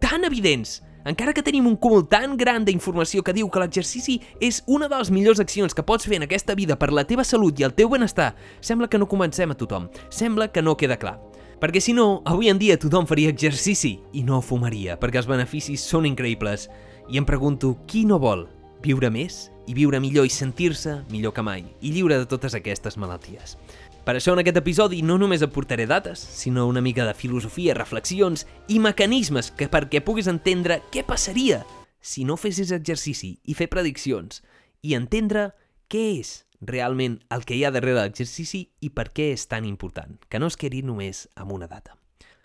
tan 0.00 0.24
evidents, 0.24 0.80
encara 1.06 1.32
que 1.32 1.44
tenim 1.46 1.68
un 1.70 1.76
cúmul 1.78 2.08
tan 2.10 2.34
gran 2.36 2.64
d'informació 2.66 3.22
que 3.22 3.34
diu 3.36 3.46
que 3.46 3.60
l'exercici 3.62 4.18
és 4.42 4.62
una 4.66 4.88
de 4.90 4.98
les 4.98 5.12
millors 5.14 5.38
accions 5.38 5.74
que 5.74 5.84
pots 5.86 6.08
fer 6.08 6.18
en 6.18 6.26
aquesta 6.26 6.56
vida 6.58 6.74
per 6.76 6.90
la 6.90 7.06
teva 7.06 7.24
salut 7.24 7.60
i 7.60 7.66
el 7.66 7.76
teu 7.78 7.88
benestar, 7.92 8.34
sembla 8.60 8.88
que 8.90 8.98
no 8.98 9.06
convencem 9.06 9.54
a 9.54 9.58
tothom, 9.58 9.86
sembla 10.10 10.50
que 10.50 10.64
no 10.66 10.76
queda 10.76 10.98
clar. 10.98 11.20
Perquè 11.56 11.80
si 11.80 11.94
no, 11.96 12.20
avui 12.28 12.50
en 12.50 12.58
dia 12.58 12.76
tothom 12.76 13.06
faria 13.08 13.30
exercici 13.32 13.94
i 14.12 14.24
no 14.26 14.42
fumaria, 14.44 14.98
perquè 15.00 15.22
els 15.22 15.30
beneficis 15.30 15.86
són 15.88 16.04
increïbles. 16.04 16.66
I 17.08 17.16
em 17.16 17.24
pregunto, 17.24 17.76
qui 17.86 18.02
no 18.04 18.18
vol 18.20 18.44
viure 18.84 19.08
més 19.08 19.46
i 19.66 19.74
viure 19.74 20.02
millor 20.02 20.26
i 20.26 20.34
sentir-se 20.34 20.98
millor 21.10 21.32
que 21.32 21.42
mai 21.46 21.64
i 21.80 21.94
lliure 21.94 22.18
de 22.20 22.28
totes 22.28 22.58
aquestes 22.58 22.98
malalties? 23.00 23.56
Per 24.06 24.14
això 24.14 24.36
en 24.36 24.38
aquest 24.38 24.60
episodi 24.60 25.00
no 25.02 25.16
només 25.18 25.42
et 25.42 25.50
portaré 25.50 25.82
dates, 25.90 26.20
sinó 26.20 26.68
una 26.70 26.80
mica 26.80 27.02
de 27.08 27.14
filosofia, 27.18 27.74
reflexions 27.74 28.44
i 28.70 28.78
mecanismes 28.78 29.48
que 29.50 29.66
perquè 29.66 29.98
puguis 29.98 30.28
entendre 30.30 30.76
què 30.94 31.02
passaria 31.02 31.64
si 31.98 32.22
no 32.22 32.36
fessis 32.38 32.70
exercici 32.70 33.32
i 33.42 33.56
fer 33.58 33.66
prediccions 33.66 34.44
i 34.86 34.94
entendre 34.94 35.48
què 35.90 36.04
és 36.20 36.30
realment 36.60 37.16
el 37.34 37.42
que 37.42 37.58
hi 37.58 37.64
ha 37.66 37.72
darrere 37.74 37.98
l'exercici 37.98 38.68
i 38.78 38.92
per 38.94 39.08
què 39.10 39.32
és 39.32 39.48
tan 39.50 39.66
important, 39.66 40.14
que 40.30 40.38
no 40.38 40.46
es 40.46 40.54
quedi 40.54 40.84
només 40.86 41.24
amb 41.34 41.56
una 41.58 41.66
data. 41.66 41.98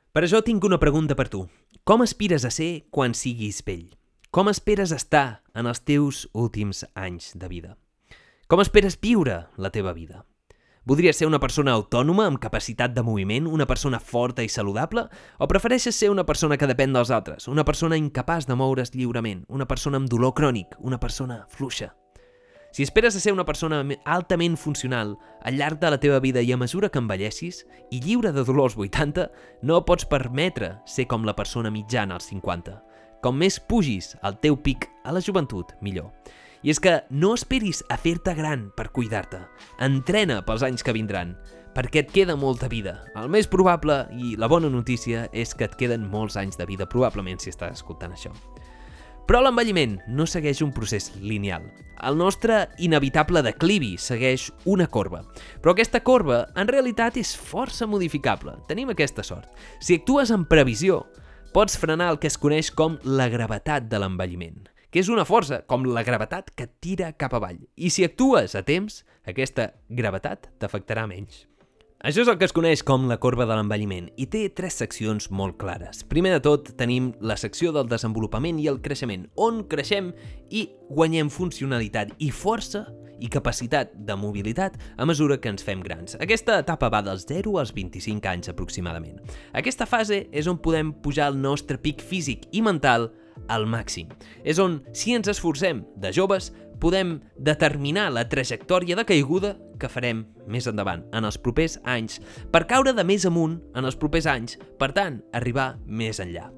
Per 0.09 0.25
això 0.25 0.41
tinc 0.41 0.65
una 0.65 0.81
pregunta 0.81 1.13
per 1.13 1.29
tu. 1.29 1.43
Com 1.85 2.01
aspires 2.01 2.41
a 2.41 2.49
ser 2.49 2.87
quan 2.89 3.13
siguis 3.13 3.61
vell? 3.61 3.93
Com 4.33 4.49
esperes 4.49 4.97
estar 4.97 5.43
en 5.53 5.69
els 5.69 5.85
teus 5.85 6.25
últims 6.33 6.87
anys 6.97 7.35
de 7.37 7.53
vida? 7.53 7.77
Com 8.49 8.65
esperes 8.65 8.97
viure 8.97 9.43
la 9.61 9.69
teva 9.69 9.93
vida? 9.93 10.25
Voldries 10.83 11.13
ser 11.13 11.27
una 11.29 11.37
persona 11.37 11.75
autònoma 11.77 12.23
amb 12.25 12.39
capacitat 12.41 12.95
de 12.95 13.03
moviment, 13.05 13.45
una 13.45 13.67
persona 13.69 13.99
forta 14.01 14.41
i 14.41 14.49
saludable? 14.49 15.03
O 15.37 15.45
prefereixes 15.45 15.93
ser 15.93 16.09
una 16.09 16.23
persona 16.25 16.57
que 16.57 16.65
depèn 16.65 16.95
dels 16.95 17.11
altres, 17.13 17.45
una 17.47 17.61
persona 17.61 17.99
incapaç 18.01 18.47
de 18.49 18.57
moure's 18.57 18.89
lliurement, 18.95 19.43
una 19.47 19.67
persona 19.69 20.01
amb 20.01 20.09
dolor 20.09 20.33
crònic, 20.33 20.73
una 20.79 20.97
persona 20.97 21.43
fluixa? 21.53 21.91
Si 22.73 22.81
esperes 22.81 23.15
a 23.15 23.21
ser 23.21 23.29
una 23.35 23.45
persona 23.45 23.83
altament 24.09 24.57
funcional 24.57 25.19
al 25.45 25.61
llarg 25.61 25.77
de 25.77 25.93
la 25.93 26.01
teva 26.01 26.17
vida 26.19 26.41
i 26.41 26.49
a 26.51 26.57
mesura 26.57 26.89
que 26.89 26.97
envellessis, 26.97 27.61
i 27.91 28.01
lliure 28.01 28.33
de 28.33 28.41
dolors 28.41 28.73
80, 28.73 29.29
no 29.61 29.83
pots 29.85 30.09
permetre 30.09 30.79
ser 30.89 31.05
com 31.05 31.29
la 31.29 31.35
persona 31.37 31.69
mitjana 31.69 32.17
als 32.17 32.31
50. 32.33 32.79
Com 33.21 33.37
més 33.37 33.61
pugis 33.61 34.15
al 34.23 34.41
teu 34.41 34.57
pic 34.57 34.89
a 35.05 35.13
la 35.13 35.21
joventut, 35.21 35.75
millor. 35.79 36.09
I 36.61 36.69
és 36.69 36.79
que 36.79 36.99
no 37.09 37.33
esperis 37.33 37.81
a 37.89 37.97
fer-te 37.97 38.35
gran 38.37 38.67
per 38.77 38.91
cuidar-te. 38.93 39.39
Entrena 39.81 40.41
pels 40.45 40.61
anys 40.67 40.85
que 40.85 40.93
vindran, 40.93 41.33
perquè 41.73 42.03
et 42.03 42.11
queda 42.13 42.35
molta 42.37 42.69
vida. 42.69 42.99
El 43.17 43.31
més 43.33 43.47
probable, 43.49 44.03
i 44.13 44.35
la 44.37 44.49
bona 44.51 44.69
notícia, 44.69 45.25
és 45.33 45.55
que 45.57 45.65
et 45.65 45.77
queden 45.79 46.05
molts 46.11 46.37
anys 46.37 46.59
de 46.59 46.67
vida, 46.69 46.85
probablement, 46.89 47.41
si 47.41 47.49
estàs 47.49 47.79
escoltant 47.79 48.13
això. 48.13 48.33
Però 49.25 49.39
l'envelliment 49.41 49.95
no 50.11 50.27
segueix 50.27 50.61
un 50.61 50.73
procés 50.75 51.11
lineal. 51.17 51.65
El 52.03 52.17
nostre 52.19 52.65
inevitable 52.83 53.41
declivi 53.45 53.93
segueix 54.01 54.49
una 54.65 54.89
corba. 54.91 55.21
Però 55.61 55.73
aquesta 55.73 56.01
corba, 56.03 56.43
en 56.57 56.69
realitat, 56.69 57.17
és 57.17 57.33
força 57.37 57.87
modificable. 57.87 58.57
Tenim 58.67 58.91
aquesta 58.91 59.23
sort. 59.23 59.49
Si 59.79 59.97
actues 59.97 60.33
en 60.35 60.45
previsió, 60.49 61.05
pots 61.55 61.79
frenar 61.79 62.11
el 62.11 62.19
que 62.19 62.29
es 62.29 62.37
coneix 62.37 62.73
com 62.73 62.99
la 63.05 63.29
gravetat 63.31 63.89
de 63.89 64.01
l'envelliment 64.01 64.61
que 64.91 64.99
és 64.99 65.09
una 65.09 65.25
força, 65.25 65.63
com 65.67 65.87
la 65.87 66.03
gravetat, 66.03 66.51
que 66.55 66.67
tira 66.83 67.13
cap 67.15 67.33
avall. 67.37 67.63
I 67.75 67.89
si 67.89 68.03
actues 68.03 68.57
a 68.59 68.65
temps, 68.67 69.05
aquesta 69.25 69.71
gravetat 69.89 70.51
t'afectarà 70.59 71.07
menys. 71.07 71.47
Això 72.01 72.23
és 72.23 72.29
el 72.31 72.39
que 72.41 72.47
es 72.47 72.53
coneix 72.53 72.81
com 72.81 73.03
la 73.05 73.19
corba 73.21 73.45
de 73.45 73.53
l'envelliment 73.53 74.07
i 74.17 74.25
té 74.25 74.47
tres 74.57 74.79
seccions 74.81 75.27
molt 75.29 75.59
clares. 75.61 76.01
Primer 76.09 76.31
de 76.33 76.39
tot 76.41 76.71
tenim 76.79 77.11
la 77.21 77.37
secció 77.37 77.69
del 77.75 77.91
desenvolupament 77.91 78.57
i 78.57 78.65
el 78.71 78.79
creixement, 78.81 79.27
on 79.37 79.61
creixem 79.69 80.09
i 80.49 80.65
guanyem 80.89 81.29
funcionalitat 81.29 82.15
i 82.17 82.31
força 82.33 82.87
i 83.21 83.29
capacitat 83.29 83.93
de 83.93 84.17
mobilitat 84.17 84.79
a 84.97 85.05
mesura 85.05 85.37
que 85.37 85.53
ens 85.53 85.61
fem 85.61 85.85
grans. 85.85 86.17
Aquesta 86.17 86.57
etapa 86.65 86.89
va 86.89 87.03
dels 87.05 87.27
0 87.29 87.53
als 87.61 87.69
25 87.77 88.33
anys 88.33 88.49
aproximadament. 88.49 89.21
Aquesta 89.53 89.85
fase 89.85 90.23
és 90.33 90.49
on 90.49 90.57
podem 90.57 90.89
pujar 91.05 91.29
el 91.29 91.37
nostre 91.37 91.77
pic 91.77 92.01
físic 92.01 92.49
i 92.49 92.65
mental 92.65 93.11
al 93.47 93.65
màxim. 93.69 94.11
És 94.43 94.59
on, 94.59 94.81
si 94.93 95.15
ens 95.15 95.31
esforcem 95.31 95.83
de 95.95 96.11
joves, 96.13 96.51
podem 96.81 97.19
determinar 97.37 98.09
la 98.11 98.25
trajectòria 98.29 98.97
de 98.97 99.05
caiguda 99.05 99.55
que 99.79 99.89
farem 99.89 100.25
més 100.49 100.67
endavant, 100.69 101.03
en 101.13 101.25
els 101.25 101.37
propers 101.41 101.77
anys, 101.85 102.19
per 102.53 102.65
caure 102.69 102.93
de 102.97 103.05
més 103.05 103.25
amunt 103.29 103.59
en 103.77 103.85
els 103.85 103.97
propers 103.97 104.27
anys, 104.29 104.57
per 104.81 104.91
tant, 104.97 105.21
arribar 105.33 105.75
més 105.85 106.21
enllà. 106.21 106.49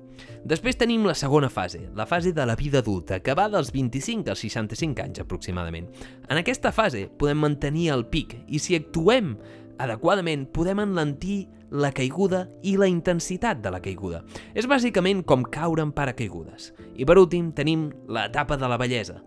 Després 0.43 0.77
tenim 0.79 1.05
la 1.07 1.15
segona 1.15 1.49
fase, 1.49 1.85
la 1.95 2.05
fase 2.07 2.33
de 2.35 2.45
la 2.45 2.55
vida 2.59 2.79
adulta, 2.83 3.19
que 3.23 3.35
va 3.35 3.49
dels 3.51 3.71
25 3.71 4.31
als 4.31 4.43
65 4.43 5.03
anys 5.03 5.23
aproximadament. 5.23 5.87
En 6.27 6.39
aquesta 6.39 6.71
fase 6.75 7.05
podem 7.19 7.39
mantenir 7.43 7.89
el 7.95 8.05
pic 8.11 8.35
i 8.47 8.59
si 8.59 8.75
actuem 8.75 9.37
adequadament 9.83 10.45
podem 10.53 10.83
enlentir 10.83 11.47
la 11.73 11.91
caiguda 11.91 12.45
i 12.61 12.75
la 12.77 12.87
intensitat 12.87 13.63
de 13.63 13.71
la 13.73 13.81
caiguda. 13.81 14.21
És 14.53 14.69
bàsicament 14.69 15.25
com 15.25 15.43
caure 15.43 15.83
en 15.83 15.91
paracaigudes. 15.91 16.71
I 16.95 17.07
per 17.09 17.17
últim 17.17 17.51
tenim 17.51 17.89
l'etapa 18.07 18.57
de 18.61 18.69
la 18.69 18.77
bellesa, 18.77 19.17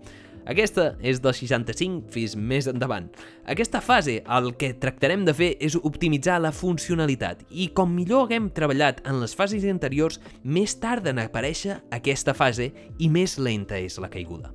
aquesta 0.47 0.93
és 1.03 1.19
del 1.23 1.35
65 1.35 2.13
fins 2.15 2.37
més 2.39 2.69
endavant. 2.71 3.09
Aquesta 3.51 3.81
fase 3.83 4.21
el 4.23 4.53
que 4.61 4.71
tractarem 4.79 5.25
de 5.27 5.35
fer 5.35 5.49
és 5.59 5.75
optimitzar 5.75 6.39
la 6.39 6.53
funcionalitat 6.55 7.43
i 7.51 7.67
com 7.75 7.91
millor 7.91 8.27
haguem 8.27 8.47
treballat 8.55 9.03
en 9.11 9.19
les 9.21 9.35
fases 9.35 9.67
anteriors, 9.67 10.21
més 10.45 10.77
tarda 10.79 11.11
en 11.11 11.25
aparèixer 11.25 11.81
aquesta 11.91 12.35
fase 12.35 12.71
i 12.99 13.11
més 13.11 13.41
lenta 13.43 13.81
és 13.83 13.99
la 13.99 14.11
caiguda. 14.13 14.55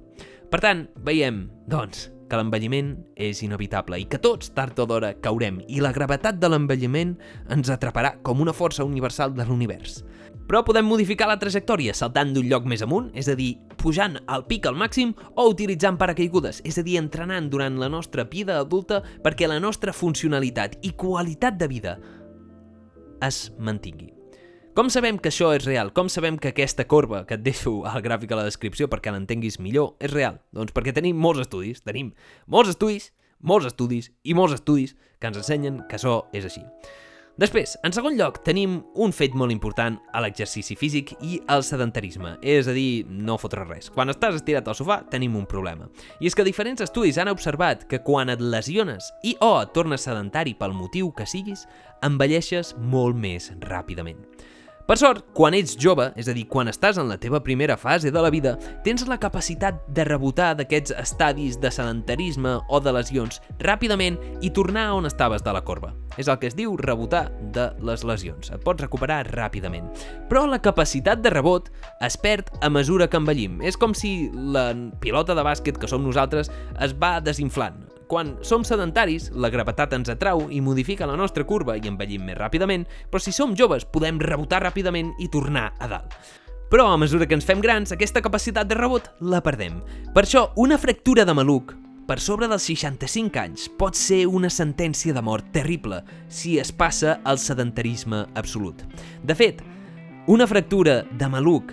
Per 0.51 0.63
tant, 0.63 0.87
veiem, 1.03 1.45
doncs, 1.67 2.07
que 2.31 2.39
l'envelliment 2.39 2.93
és 3.19 3.41
inevitable 3.43 3.99
i 3.99 4.05
que 4.07 4.19
tots, 4.23 4.53
tard 4.55 4.77
o 4.79 4.85
d'hora, 4.87 5.11
caurem 5.19 5.59
i 5.67 5.81
la 5.83 5.91
gravetat 5.91 6.39
de 6.39 6.47
l'envelliment 6.47 7.17
ens 7.51 7.71
atraparà 7.73 8.13
com 8.23 8.39
una 8.39 8.55
força 8.55 8.87
universal 8.87 9.35
de 9.35 9.43
l'univers. 9.49 9.99
Però 10.47 10.63
podem 10.67 10.87
modificar 10.87 11.27
la 11.27 11.39
trajectòria 11.39 11.93
saltant 11.95 12.31
d'un 12.31 12.47
lloc 12.47 12.65
més 12.67 12.83
amunt, 12.83 13.09
és 13.15 13.27
a 13.31 13.35
dir, 13.35 13.57
pujant 13.79 14.15
al 14.31 14.45
pic 14.47 14.67
al 14.67 14.79
màxim 14.79 15.11
o 15.35 15.49
utilitzant 15.51 15.99
paracaigudes, 15.99 16.63
és 16.67 16.79
a 16.79 16.85
dir, 16.87 16.97
entrenant 17.01 17.51
durant 17.51 17.79
la 17.79 17.91
nostra 17.91 18.25
vida 18.31 18.59
adulta 18.59 19.03
perquè 19.23 19.51
la 19.51 19.59
nostra 19.59 19.91
funcionalitat 19.95 20.79
i 20.87 20.95
qualitat 20.95 21.59
de 21.59 21.71
vida 21.71 21.99
es 23.21 23.49
mantingui. 23.59 24.20
Com 24.71 24.87
sabem 24.87 25.17
que 25.19 25.27
això 25.27 25.49
és 25.51 25.65
real? 25.65 25.89
Com 25.91 26.07
sabem 26.07 26.37
que 26.39 26.53
aquesta 26.53 26.85
corba 26.87 27.25
que 27.27 27.35
et 27.35 27.41
deixo 27.43 27.81
al 27.83 27.99
gràfic 28.05 28.31
a 28.31 28.37
la 28.39 28.45
descripció 28.47 28.85
perquè 28.87 29.11
l'entenguis 29.11 29.57
millor 29.59 29.97
és 29.99 30.13
real? 30.13 30.37
Doncs 30.55 30.71
perquè 30.71 30.93
tenim 30.95 31.17
molts 31.19 31.41
estudis, 31.43 31.81
tenim 31.83 32.13
molts 32.47 32.71
estudis, 32.71 33.09
molts 33.43 33.67
estudis 33.67 34.13
i 34.23 34.31
molts 34.37 34.55
estudis 34.55 34.93
que 35.19 35.27
ens 35.27 35.41
ensenyen 35.41 35.81
que 35.89 35.97
això 35.99 36.21
és 36.31 36.47
així. 36.47 36.63
Després, 37.41 37.73
en 37.83 37.91
segon 37.91 38.15
lloc, 38.15 38.37
tenim 38.45 38.77
un 38.95 39.11
fet 39.11 39.35
molt 39.35 39.51
important 39.51 39.97
a 40.15 40.21
l'exercici 40.23 40.77
físic 40.79 41.11
i 41.19 41.41
al 41.51 41.65
sedentarisme, 41.67 42.37
és 42.39 42.69
a 42.71 42.75
dir, 42.75 43.03
no 43.11 43.35
fotre 43.41 43.65
res. 43.65 43.89
Quan 43.91 44.13
estàs 44.13 44.39
estirat 44.39 44.71
al 44.71 44.77
sofà, 44.79 45.01
tenim 45.11 45.35
un 45.35 45.49
problema. 45.51 45.89
I 46.23 46.31
és 46.31 46.37
que 46.37 46.47
diferents 46.47 46.83
estudis 46.87 47.19
han 47.19 47.31
observat 47.33 47.83
que 47.91 47.99
quan 48.07 48.31
et 48.31 48.39
lesiones 48.39 49.11
i 49.27 49.35
o 49.43 49.51
et 49.65 49.75
tornes 49.75 50.07
sedentari 50.07 50.55
pel 50.55 50.75
motiu 50.77 51.11
que 51.11 51.27
siguis, 51.27 51.65
envelleixes 52.07 52.75
molt 52.79 53.19
més 53.19 53.51
ràpidament. 53.67 54.23
Per 54.91 54.97
sort, 54.99 55.21
quan 55.31 55.55
ets 55.55 55.77
jove, 55.79 56.09
és 56.19 56.27
a 56.27 56.33
dir, 56.35 56.41
quan 56.51 56.67
estàs 56.67 56.97
en 56.99 57.07
la 57.07 57.15
teva 57.15 57.39
primera 57.39 57.77
fase 57.79 58.09
de 58.11 58.19
la 58.19 58.27
vida, 58.27 58.57
tens 58.83 59.05
la 59.07 59.15
capacitat 59.23 59.77
de 59.87 60.03
rebotar 60.03 60.49
d'aquests 60.59 60.91
estadis 60.99 61.55
de 61.63 61.71
sedentarisme 61.71 62.57
o 62.67 62.81
de 62.83 62.91
lesions 62.97 63.39
ràpidament 63.63 64.17
i 64.43 64.51
tornar 64.51 64.89
on 64.97 65.07
estaves 65.07 65.45
de 65.45 65.53
la 65.55 65.61
corba. 65.63 65.93
És 66.19 66.27
el 66.27 66.41
que 66.41 66.51
es 66.51 66.57
diu 66.59 66.75
rebotar 66.75 67.29
de 67.55 67.69
les 67.87 68.03
lesions. 68.03 68.51
Et 68.51 68.67
pots 68.67 68.83
recuperar 68.83 69.21
ràpidament. 69.29 69.87
Però 70.27 70.43
la 70.43 70.59
capacitat 70.59 71.23
de 71.23 71.31
rebot 71.31 71.71
es 72.03 72.19
perd 72.19 72.51
a 72.59 72.67
mesura 72.67 73.07
que 73.07 73.23
envellim. 73.23 73.61
És 73.63 73.79
com 73.79 73.95
si 73.95 74.27
la 74.35 74.73
pilota 74.99 75.39
de 75.39 75.47
bàsquet 75.47 75.79
que 75.79 75.87
som 75.87 76.03
nosaltres 76.03 76.51
es 76.83 76.99
va 76.99 77.21
desinflant. 77.23 77.90
Quan 78.11 78.33
som 78.43 78.65
sedentaris, 78.67 79.29
la 79.31 79.47
gravetat 79.47 79.93
ens 79.95 80.09
atrau 80.11 80.49
i 80.51 80.57
modifica 80.59 81.07
la 81.07 81.15
nostra 81.15 81.45
curva 81.47 81.77
i 81.79 81.87
envellim 81.87 82.25
més 82.27 82.35
ràpidament, 82.35 82.83
però 83.07 83.21
si 83.23 83.31
som 83.31 83.53
joves 83.55 83.85
podem 83.87 84.17
rebotar 84.19 84.59
ràpidament 84.65 85.13
i 85.23 85.29
tornar 85.31 85.69
a 85.79 85.87
dalt. 85.87 86.17
Però 86.67 86.89
a 86.91 86.97
mesura 86.99 87.23
que 87.23 87.37
ens 87.39 87.47
fem 87.47 87.63
grans, 87.63 87.95
aquesta 87.95 88.19
capacitat 88.19 88.67
de 88.67 88.75
rebot 88.75 89.07
la 89.23 89.39
perdem. 89.39 89.79
Per 90.11 90.25
això, 90.25 90.49
una 90.59 90.75
fractura 90.75 91.23
de 91.23 91.37
maluc 91.39 91.71
per 92.03 92.19
sobre 92.19 92.51
dels 92.51 92.67
65 92.67 93.39
anys 93.39 93.69
pot 93.79 93.95
ser 93.95 94.25
una 94.27 94.51
sentència 94.51 95.15
de 95.15 95.23
mort 95.23 95.47
terrible 95.55 96.03
si 96.27 96.57
es 96.59 96.75
passa 96.75 97.21
al 97.23 97.39
sedentarisme 97.39 98.25
absolut. 98.35 98.83
De 99.23 99.39
fet, 99.39 99.63
una 100.27 100.51
fractura 100.51 101.05
de 101.07 101.31
maluc 101.31 101.71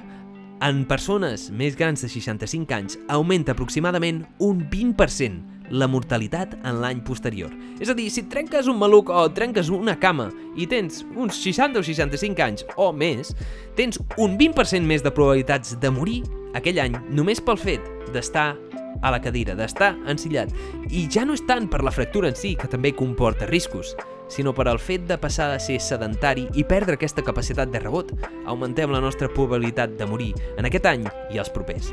en 0.62 0.84
persones 0.86 1.50
més 1.50 1.74
grans 1.74 2.06
de 2.06 2.14
65 2.14 2.74
anys 2.78 2.98
augmenta 3.10 3.58
aproximadament 3.58 4.22
un 4.38 4.68
20% 4.70 5.57
la 5.70 5.88
mortalitat 5.90 6.54
en 6.62 6.80
l'any 6.82 7.02
posterior. 7.06 7.52
És 7.80 7.90
a 7.90 7.96
dir, 7.96 8.08
si 8.10 8.26
trenques 8.30 8.68
un 8.70 8.78
maluc 8.80 9.10
o 9.10 9.26
trenques 9.34 9.70
una 9.74 9.98
cama 10.00 10.28
i 10.56 10.66
tens 10.70 11.04
uns 11.16 11.40
60 11.42 11.80
o 11.80 11.84
65 11.86 12.44
anys 12.44 12.66
o 12.76 12.90
més, 12.92 13.34
tens 13.76 14.00
un 14.16 14.38
20% 14.40 14.86
més 14.86 15.04
de 15.04 15.14
probabilitats 15.14 15.76
de 15.80 15.92
morir 15.92 16.22
aquell 16.58 16.80
any 16.82 16.96
només 17.12 17.42
pel 17.44 17.60
fet 17.60 17.84
d'estar 18.14 18.54
a 19.02 19.10
la 19.12 19.20
cadira, 19.22 19.54
d'estar 19.54 19.94
ensillat. 20.10 20.52
I 20.90 21.06
ja 21.12 21.24
no 21.26 21.36
és 21.36 21.44
tant 21.46 21.68
per 21.70 21.84
la 21.86 21.94
fractura 21.94 22.30
en 22.30 22.38
si, 22.38 22.54
que 22.58 22.70
també 22.70 22.94
comporta 22.96 23.46
riscos, 23.46 23.94
sinó 24.28 24.52
per 24.54 24.68
al 24.68 24.80
fet 24.82 25.06
de 25.08 25.16
passar 25.20 25.50
a 25.54 25.60
ser 25.62 25.78
sedentari 25.80 26.46
i 26.58 26.64
perdre 26.68 26.98
aquesta 26.98 27.24
capacitat 27.24 27.72
de 27.72 27.80
rebot. 27.80 28.12
Augmentem 28.46 28.90
la 28.92 29.02
nostra 29.04 29.30
probabilitat 29.32 29.96
de 29.98 30.06
morir 30.06 30.32
en 30.56 30.68
aquest 30.68 30.88
any 30.90 31.06
i 31.32 31.40
els 31.40 31.52
propers. 31.52 31.92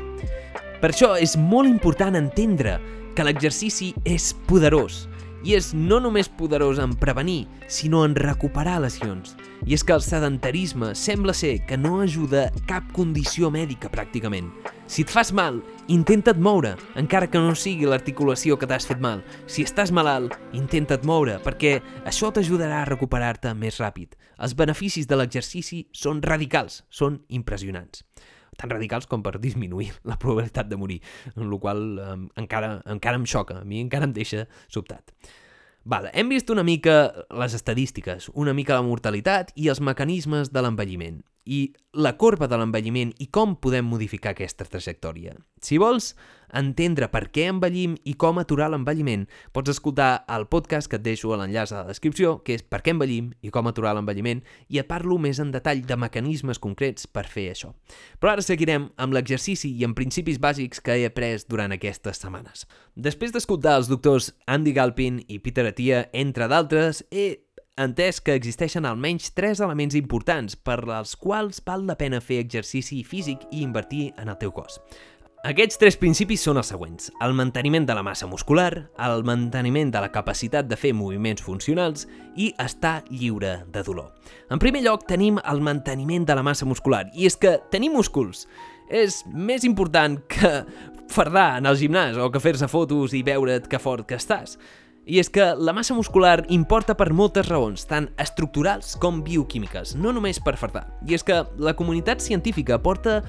Per 0.80 0.92
això 0.92 1.14
és 1.16 1.36
molt 1.40 1.70
important 1.70 2.18
entendre 2.18 2.76
que 3.16 3.24
l'exercici 3.24 3.94
és 4.04 4.34
poderós, 4.46 5.06
i 5.46 5.54
és 5.56 5.70
no 5.74 5.96
només 6.02 6.28
poderós 6.28 6.80
en 6.82 6.92
prevenir, 7.00 7.46
sinó 7.70 8.02
en 8.04 8.16
recuperar 8.18 8.80
lesions. 8.82 9.36
I 9.64 9.76
és 9.76 9.84
que 9.86 9.94
el 9.96 10.02
sedentarisme 10.04 10.92
sembla 10.98 11.32
ser 11.34 11.60
que 11.66 11.78
no 11.80 12.00
ajuda 12.02 12.50
cap 12.68 12.86
condició 12.92 13.50
mèdica 13.54 13.88
pràcticament. 13.92 14.50
Si 14.86 15.06
et 15.06 15.10
fas 15.10 15.32
mal, 15.32 15.62
intenta't 15.88 16.42
moure, 16.42 16.74
encara 17.00 17.30
que 17.30 17.40
no 17.40 17.56
sigui 17.56 17.88
l'articulació 17.88 18.58
que 18.58 18.68
t'has 18.68 18.86
fet 18.86 19.00
mal. 19.02 19.24
Si 19.46 19.64
estàs 19.64 19.94
malalt, 19.94 20.36
intenta't 20.52 21.06
moure, 21.08 21.40
perquè 21.42 21.78
això 22.04 22.30
t'ajudarà 22.30 22.82
a 22.82 22.90
recuperar-te 22.90 23.54
més 23.54 23.80
ràpid. 23.82 24.12
Els 24.42 24.54
beneficis 24.54 25.08
de 25.08 25.16
l'exercici 25.16 25.86
són 25.96 26.20
radicals, 26.22 26.82
són 26.90 27.22
impressionants 27.32 28.04
tan 28.58 28.72
radicals 28.72 29.08
com 29.10 29.22
per 29.22 29.36
disminuir 29.42 29.92
la 30.10 30.18
probabilitat 30.20 30.70
de 30.70 30.78
morir, 30.80 31.00
en 31.34 31.50
la 31.50 31.58
qual 31.62 31.82
eh, 31.98 32.14
encara, 32.42 32.80
encara 32.84 33.20
em 33.20 33.26
xoca, 33.26 33.60
a 33.62 33.64
mi 33.64 33.80
encara 33.84 34.08
em 34.08 34.14
deixa 34.16 34.46
sobtat. 34.68 35.14
Vale, 35.86 36.10
hem 36.18 36.32
vist 36.32 36.50
una 36.50 36.64
mica 36.66 37.12
les 37.30 37.54
estadístiques, 37.54 38.26
una 38.34 38.52
mica 38.52 38.74
la 38.74 38.82
mortalitat 38.82 39.52
i 39.54 39.68
els 39.70 39.78
mecanismes 39.78 40.50
de 40.50 40.64
l'envelliment 40.64 41.20
i 41.46 41.60
la 41.94 42.16
corba 42.18 42.48
de 42.50 42.58
l'envelliment 42.58 43.12
i 43.22 43.28
com 43.30 43.54
podem 43.62 43.86
modificar 43.86 44.32
aquesta 44.34 44.66
trajectòria. 44.66 45.36
Si 45.62 45.78
vols 45.78 46.16
entendre 46.54 47.08
per 47.12 47.26
què 47.34 47.46
envellim 47.50 47.96
i 48.04 48.14
com 48.14 48.38
aturar 48.38 48.68
l'envelliment, 48.72 49.26
pots 49.52 49.72
escoltar 49.74 50.24
el 50.32 50.46
podcast 50.52 50.90
que 50.90 51.00
et 51.00 51.04
deixo 51.04 51.32
a 51.32 51.40
l'enllaç 51.40 51.72
a 51.72 51.82
la 51.82 51.90
descripció, 51.90 52.38
que 52.44 52.54
és 52.54 52.64
Per 52.66 52.82
què 52.82 52.92
envellim 52.92 53.30
i 53.46 53.50
com 53.54 53.66
aturar 53.70 53.94
l'envelliment, 53.96 54.42
i 54.68 54.80
et 54.82 54.88
parlo 54.88 55.18
més 55.22 55.38
en 55.40 55.52
detall 55.54 55.84
de 55.86 55.96
mecanismes 55.96 56.58
concrets 56.58 57.06
per 57.06 57.26
fer 57.30 57.48
això. 57.52 57.72
Però 58.20 58.34
ara 58.34 58.44
seguirem 58.44 58.90
amb 58.96 59.16
l'exercici 59.16 59.70
i 59.72 59.86
amb 59.86 59.96
principis 59.96 60.40
bàsics 60.42 60.82
que 60.82 60.98
he 60.98 61.06
après 61.06 61.46
durant 61.48 61.72
aquestes 61.72 62.20
setmanes. 62.22 62.66
Després 62.94 63.32
d'escoltar 63.32 63.76
els 63.80 63.88
doctors 63.88 64.32
Andy 64.46 64.72
Galpin 64.76 65.22
i 65.28 65.40
Peter 65.40 65.66
Atia, 65.70 66.06
entre 66.12 66.48
d'altres, 66.50 67.04
he 67.10 67.46
entès 67.76 68.22
que 68.24 68.32
existeixen 68.32 68.86
almenys 68.88 69.28
tres 69.36 69.60
elements 69.60 69.94
importants 69.98 70.56
per 70.56 70.78
als 70.94 71.12
quals 71.20 71.60
val 71.66 71.84
la 71.88 71.98
pena 72.00 72.22
fer 72.24 72.40
exercici 72.40 73.02
físic 73.04 73.44
i 73.50 73.60
invertir 73.66 74.14
en 74.16 74.32
el 74.32 74.38
teu 74.40 74.54
cos. 74.56 74.80
Aquests 75.46 75.78
tres 75.78 75.94
principis 75.94 76.42
són 76.42 76.58
els 76.58 76.72
següents. 76.72 77.12
El 77.22 77.30
manteniment 77.38 77.84
de 77.86 77.94
la 77.94 78.02
massa 78.02 78.26
muscular, 78.26 78.88
el 78.98 79.20
manteniment 79.22 79.92
de 79.94 80.00
la 80.02 80.08
capacitat 80.10 80.66
de 80.66 80.74
fer 80.74 80.90
moviments 80.90 81.44
funcionals 81.46 82.08
i 82.34 82.48
estar 82.64 83.04
lliure 83.12 83.52
de 83.70 83.84
dolor. 83.86 84.08
En 84.50 84.58
primer 84.58 84.82
lloc, 84.82 85.04
tenim 85.06 85.38
el 85.38 85.62
manteniment 85.62 86.26
de 86.26 86.34
la 86.34 86.42
massa 86.42 86.66
muscular. 86.66 87.04
I 87.14 87.30
és 87.30 87.38
que 87.38 87.60
tenir 87.70 87.92
músculs 87.94 88.48
és 88.90 89.20
més 89.30 89.62
important 89.62 90.18
que 90.26 90.50
fardar 91.14 91.60
en 91.60 91.70
el 91.70 91.78
gimnàs 91.78 92.18
o 92.18 92.26
que 92.34 92.42
fer-se 92.42 92.66
fotos 92.66 93.14
i 93.14 93.22
veure't 93.22 93.70
que 93.70 93.78
fort 93.78 94.10
que 94.10 94.18
estàs. 94.18 94.58
I 95.06 95.20
és 95.22 95.30
que 95.30 95.52
la 95.54 95.70
massa 95.70 95.94
muscular 95.94 96.40
importa 96.50 96.96
per 96.98 97.12
moltes 97.14 97.46
raons, 97.46 97.86
tant 97.86 98.08
estructurals 98.18 98.96
com 98.98 99.22
bioquímiques, 99.22 99.94
no 99.94 100.10
només 100.10 100.42
per 100.42 100.58
fardar. 100.58 100.88
I 101.06 101.14
és 101.14 101.22
que 101.22 101.44
la 101.62 101.78
comunitat 101.78 102.18
científica 102.18 102.82
porta 102.82 103.20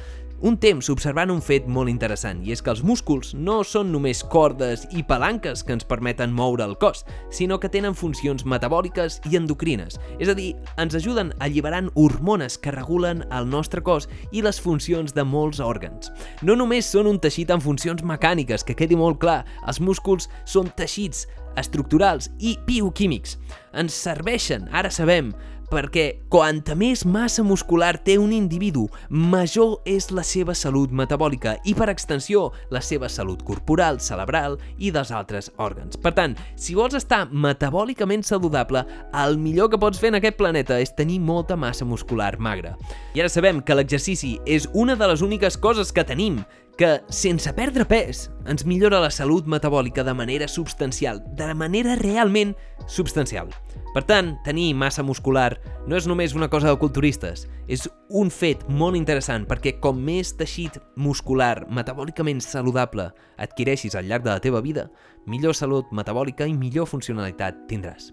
un 0.41 0.57
temps 0.61 0.89
observant 0.93 1.31
un 1.33 1.41
fet 1.41 1.65
molt 1.69 1.89
interessant, 1.89 2.43
i 2.45 2.53
és 2.53 2.61
que 2.61 2.69
els 2.73 2.83
músculs 2.85 3.33
no 3.33 3.59
són 3.65 3.89
només 3.91 4.23
cordes 4.29 4.85
i 4.93 5.03
palanques 5.07 5.63
que 5.65 5.73
ens 5.73 5.87
permeten 5.87 6.33
moure 6.35 6.65
el 6.65 6.75
cos, 6.77 7.03
sinó 7.33 7.57
que 7.59 7.71
tenen 7.73 7.97
funcions 7.97 8.45
metabòliques 8.45 9.19
i 9.31 9.39
endocrines, 9.39 9.97
és 10.19 10.29
a 10.29 10.35
dir, 10.37 10.51
ens 10.77 10.97
ajuden 10.97 11.33
alliberant 11.41 11.89
hormones 11.95 12.59
que 12.61 12.75
regulen 12.75 13.25
el 13.31 13.49
nostre 13.49 13.81
cos 13.81 14.09
i 14.31 14.45
les 14.45 14.61
funcions 14.61 15.15
de 15.17 15.25
molts 15.25 15.61
òrgans. 15.63 16.11
No 16.45 16.55
només 16.55 16.85
són 16.85 17.09
un 17.09 17.19
teixit 17.19 17.51
amb 17.51 17.65
funcions 17.65 18.05
mecàniques, 18.05 18.63
que 18.63 18.77
quedi 18.77 18.99
molt 18.99 19.21
clar, 19.23 19.41
els 19.65 19.81
músculs 19.81 20.29
són 20.45 20.69
teixits 20.77 21.25
estructurals 21.57 22.29
i 22.37 22.55
bioquímics. 22.67 23.37
Ens 23.77 23.97
serveixen, 23.97 24.67
ara 24.71 24.91
sabem, 24.93 25.33
perquè 25.71 26.05
quanta 26.31 26.75
més 26.77 27.03
massa 27.05 27.43
muscular 27.43 27.93
té 28.03 28.17
un 28.19 28.33
individu, 28.35 28.85
major 29.09 29.77
és 29.87 30.09
la 30.15 30.23
seva 30.27 30.55
salut 30.55 30.93
metabòlica 30.95 31.57
i, 31.65 31.75
per 31.77 31.89
extensió, 31.91 32.51
la 32.73 32.81
seva 32.81 33.09
salut 33.11 33.43
corporal, 33.47 33.99
cerebral 34.03 34.57
i 34.77 34.91
dels 34.95 35.11
altres 35.11 35.51
òrgans. 35.57 35.99
Per 35.99 36.13
tant, 36.17 36.37
si 36.55 36.77
vols 36.77 36.97
estar 36.97 37.25
metabòlicament 37.31 38.23
saludable, 38.27 38.85
el 39.23 39.37
millor 39.41 39.71
que 39.71 39.81
pots 39.81 39.99
fer 39.99 40.13
en 40.13 40.21
aquest 40.21 40.39
planeta 40.39 40.79
és 40.79 40.95
tenir 40.95 41.19
molta 41.19 41.57
massa 41.59 41.85
muscular 41.85 42.35
magra. 42.39 42.75
I 43.15 43.23
ara 43.23 43.31
sabem 43.31 43.61
que 43.61 43.75
l'exercici 43.75 44.37
és 44.45 44.69
una 44.73 44.95
de 44.95 45.11
les 45.11 45.25
úniques 45.25 45.57
coses 45.59 45.91
que 45.91 46.07
tenim 46.07 46.41
que, 46.77 47.01
sense 47.09 47.51
perdre 47.57 47.83
pes, 47.89 48.27
ens 48.45 48.63
millora 48.69 49.01
la 49.01 49.09
salut 49.11 49.47
metabòlica 49.49 50.03
de 50.05 50.13
manera 50.13 50.47
substancial, 50.47 51.23
de 51.35 51.49
manera 51.57 51.97
realment 51.97 52.53
substancial. 52.85 53.49
Per 53.95 54.03
tant, 54.05 54.35
tenir 54.45 54.75
massa 54.77 55.01
muscular 55.01 55.57
no 55.89 55.97
és 55.97 56.05
només 56.07 56.35
una 56.37 56.51
cosa 56.53 56.69
de 56.69 56.77
culturistes, 56.77 57.47
és 57.67 57.87
un 58.13 58.29
fet 58.29 58.61
molt 58.69 58.95
interessant 58.99 59.47
perquè 59.49 59.79
com 59.81 59.97
més 59.97 60.35
teixit 60.37 60.77
muscular 60.95 61.65
metabòlicament 61.65 62.43
saludable 62.45 63.09
adquireixis 63.41 63.97
al 63.97 64.05
llarg 64.05 64.27
de 64.27 64.35
la 64.35 64.43
teva 64.43 64.61
vida, 64.61 64.85
millor 65.25 65.57
salut 65.57 65.89
metabòlica 65.91 66.45
i 66.45 66.53
millor 66.53 66.85
funcionalitat 66.85 67.65
tindràs. 67.71 68.11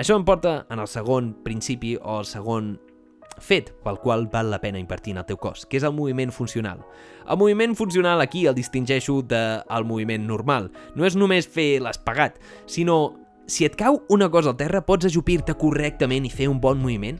Això 0.00 0.16
em 0.16 0.24
porta 0.24 0.62
en 0.72 0.80
el 0.80 0.88
segon 0.88 1.34
principi 1.44 1.98
o 2.00 2.22
el 2.22 2.24
segon 2.24 2.78
fet 3.38 3.72
pel 3.84 3.98
qual 4.02 4.26
val 4.32 4.50
la 4.50 4.60
pena 4.60 4.80
invertir 4.80 5.14
en 5.14 5.22
el 5.22 5.26
teu 5.28 5.38
cos, 5.40 5.64
que 5.66 5.78
és 5.78 5.86
el 5.86 5.94
moviment 5.96 6.32
funcional. 6.32 6.82
El 7.28 7.38
moviment 7.38 7.76
funcional 7.78 8.20
aquí 8.20 8.46
el 8.46 8.54
distingeixo 8.54 9.22
del 9.22 9.84
moviment 9.84 10.26
normal. 10.26 10.70
No 10.94 11.06
és 11.06 11.16
només 11.16 11.48
fer 11.48 11.80
l'espagat, 11.82 12.38
sinó 12.66 13.16
si 13.46 13.66
et 13.66 13.76
cau 13.76 14.02
una 14.08 14.30
cosa 14.30 14.52
al 14.52 14.56
terra, 14.56 14.84
pots 14.86 15.08
ajupir-te 15.08 15.54
correctament 15.58 16.26
i 16.26 16.30
fer 16.30 16.48
un 16.48 16.60
bon 16.60 16.78
moviment? 16.80 17.18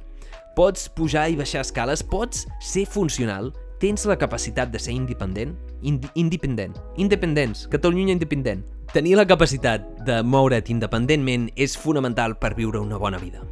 Pots 0.57 0.89
pujar 0.93 1.31
i 1.33 1.37
baixar 1.37 1.65
escales? 1.65 2.03
Pots 2.05 2.47
ser 2.61 2.87
funcional? 2.87 3.53
Tens 3.83 4.05
la 4.07 4.19
capacitat 4.19 4.71
de 4.71 4.79
ser 4.79 4.95
independent? 4.95 5.57
Ind 5.83 6.07
independent. 6.15 6.77
Independents. 6.97 7.67
Catalunya 7.73 8.15
independent. 8.15 8.63
Tenir 8.93 9.17
la 9.19 9.27
capacitat 9.27 9.89
de 10.07 10.21
moure't 10.23 10.71
independentment 10.71 11.49
és 11.57 11.75
fonamental 11.81 12.37
per 12.39 12.55
viure 12.55 12.79
una 12.79 13.01
bona 13.01 13.19
vida. 13.19 13.43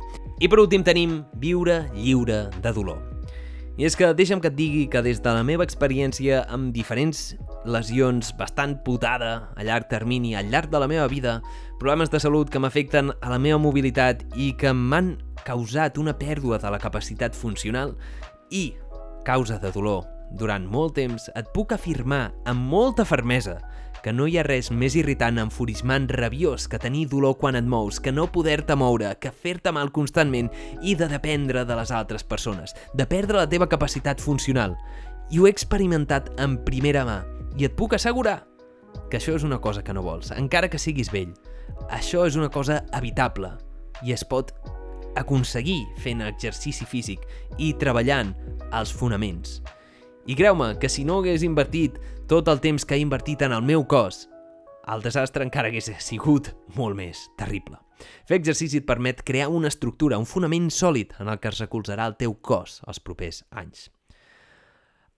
I 0.41 0.49
per 0.49 0.57
últim 0.57 0.81
tenim 0.81 1.19
viure 1.37 1.83
lliure 1.93 2.47
de 2.65 2.71
dolor. 2.73 3.03
I 3.77 3.85
és 3.85 3.93
que 3.97 4.09
deixa'm 4.17 4.41
que 4.41 4.49
et 4.49 4.57
digui 4.57 4.87
que 4.89 5.03
des 5.05 5.19
de 5.21 5.33
la 5.37 5.43
meva 5.45 5.67
experiència 5.69 6.39
amb 6.49 6.73
diferents 6.73 7.35
lesions 7.69 8.31
bastant 8.39 8.79
putada 8.85 9.51
a 9.53 9.67
llarg 9.69 9.91
termini, 9.93 10.33
al 10.35 10.49
llarg 10.49 10.73
de 10.73 10.81
la 10.81 10.89
meva 10.89 11.09
vida, 11.13 11.43
problemes 11.79 12.09
de 12.09 12.21
salut 12.25 12.49
que 12.49 12.61
m'afecten 12.61 13.13
a 13.13 13.33
la 13.33 13.39
meva 13.39 13.61
mobilitat 13.61 14.25
i 14.33 14.55
que 14.57 14.73
m'han 14.73 15.19
causat 15.45 16.01
una 16.01 16.17
pèrdua 16.17 16.57
de 16.61 16.73
la 16.73 16.81
capacitat 16.81 17.37
funcional 17.37 17.93
i 18.49 18.71
causa 19.29 19.61
de 19.61 19.73
dolor 19.77 20.20
durant 20.39 20.67
molt 20.67 20.95
temps, 20.99 21.31
et 21.37 21.49
puc 21.55 21.73
afirmar 21.75 22.31
amb 22.49 22.69
molta 22.71 23.05
fermesa 23.05 23.59
que 24.03 24.13
no 24.13 24.27
hi 24.27 24.39
ha 24.41 24.45
res 24.47 24.71
més 24.73 24.95
irritant, 24.97 25.39
enfurismant, 25.43 26.09
rabiós 26.09 26.67
que 26.71 26.81
tenir 26.81 27.07
dolor 27.13 27.37
quan 27.41 27.59
et 27.59 27.67
mous, 27.69 28.01
que 28.01 28.13
no 28.13 28.31
poder-te 28.33 28.77
moure, 28.79 29.13
que 29.21 29.33
fer-te 29.33 29.73
mal 29.77 29.93
constantment 29.93 30.49
i 30.83 30.95
de 30.97 31.09
dependre 31.11 31.67
de 31.69 31.77
les 31.77 31.93
altres 31.93 32.25
persones, 32.25 32.75
de 32.95 33.07
perdre 33.07 33.43
la 33.43 33.49
teva 33.49 33.69
capacitat 33.69 34.21
funcional. 34.21 34.77
I 35.31 35.39
ho 35.39 35.47
he 35.47 35.53
experimentat 35.53 36.33
en 36.41 36.57
primera 36.65 37.05
mà 37.07 37.21
i 37.59 37.67
et 37.69 37.77
puc 37.77 37.95
assegurar 37.95 38.41
que 39.11 39.19
això 39.19 39.35
és 39.37 39.45
una 39.47 39.61
cosa 39.61 39.85
que 39.85 39.95
no 39.95 40.03
vols, 40.03 40.33
encara 40.33 40.71
que 40.71 40.81
siguis 40.81 41.13
vell. 41.13 41.35
Això 41.91 42.25
és 42.27 42.37
una 42.39 42.51
cosa 42.51 42.81
evitable 42.97 43.53
i 44.03 44.15
es 44.15 44.25
pot 44.25 44.55
aconseguir 45.19 45.83
fent 46.01 46.23
exercici 46.25 46.87
físic 46.87 47.27
i 47.59 47.75
treballant 47.79 48.33
els 48.73 48.95
fonaments. 48.95 49.61
I 50.27 50.37
creu-me 50.37 50.75
que 50.79 50.89
si 50.93 51.05
no 51.05 51.21
hagués 51.21 51.45
invertit 51.47 51.97
tot 52.29 52.49
el 52.53 52.61
temps 52.61 52.85
que 52.85 52.99
he 52.99 53.01
invertit 53.01 53.41
en 53.43 53.55
el 53.57 53.63
meu 53.65 53.87
cos, 53.89 54.27
el 54.91 55.01
desastre 55.05 55.47
encara 55.47 55.71
hagués 55.71 55.89
sigut 56.05 56.53
molt 56.77 56.99
més 56.99 57.23
terrible. 57.41 57.79
Fer 58.29 58.41
exercici 58.41 58.81
et 58.81 58.89
permet 58.89 59.23
crear 59.25 59.49
una 59.53 59.69
estructura, 59.73 60.19
un 60.19 60.29
fonament 60.29 60.69
sòlid 60.73 61.17
en 61.21 61.33
el 61.33 61.41
que 61.41 61.49
es 61.53 61.61
recolzarà 61.61 62.09
el 62.09 62.19
teu 62.21 62.37
cos 62.41 62.81
els 62.89 63.01
propers 63.01 63.43
anys. 63.51 63.89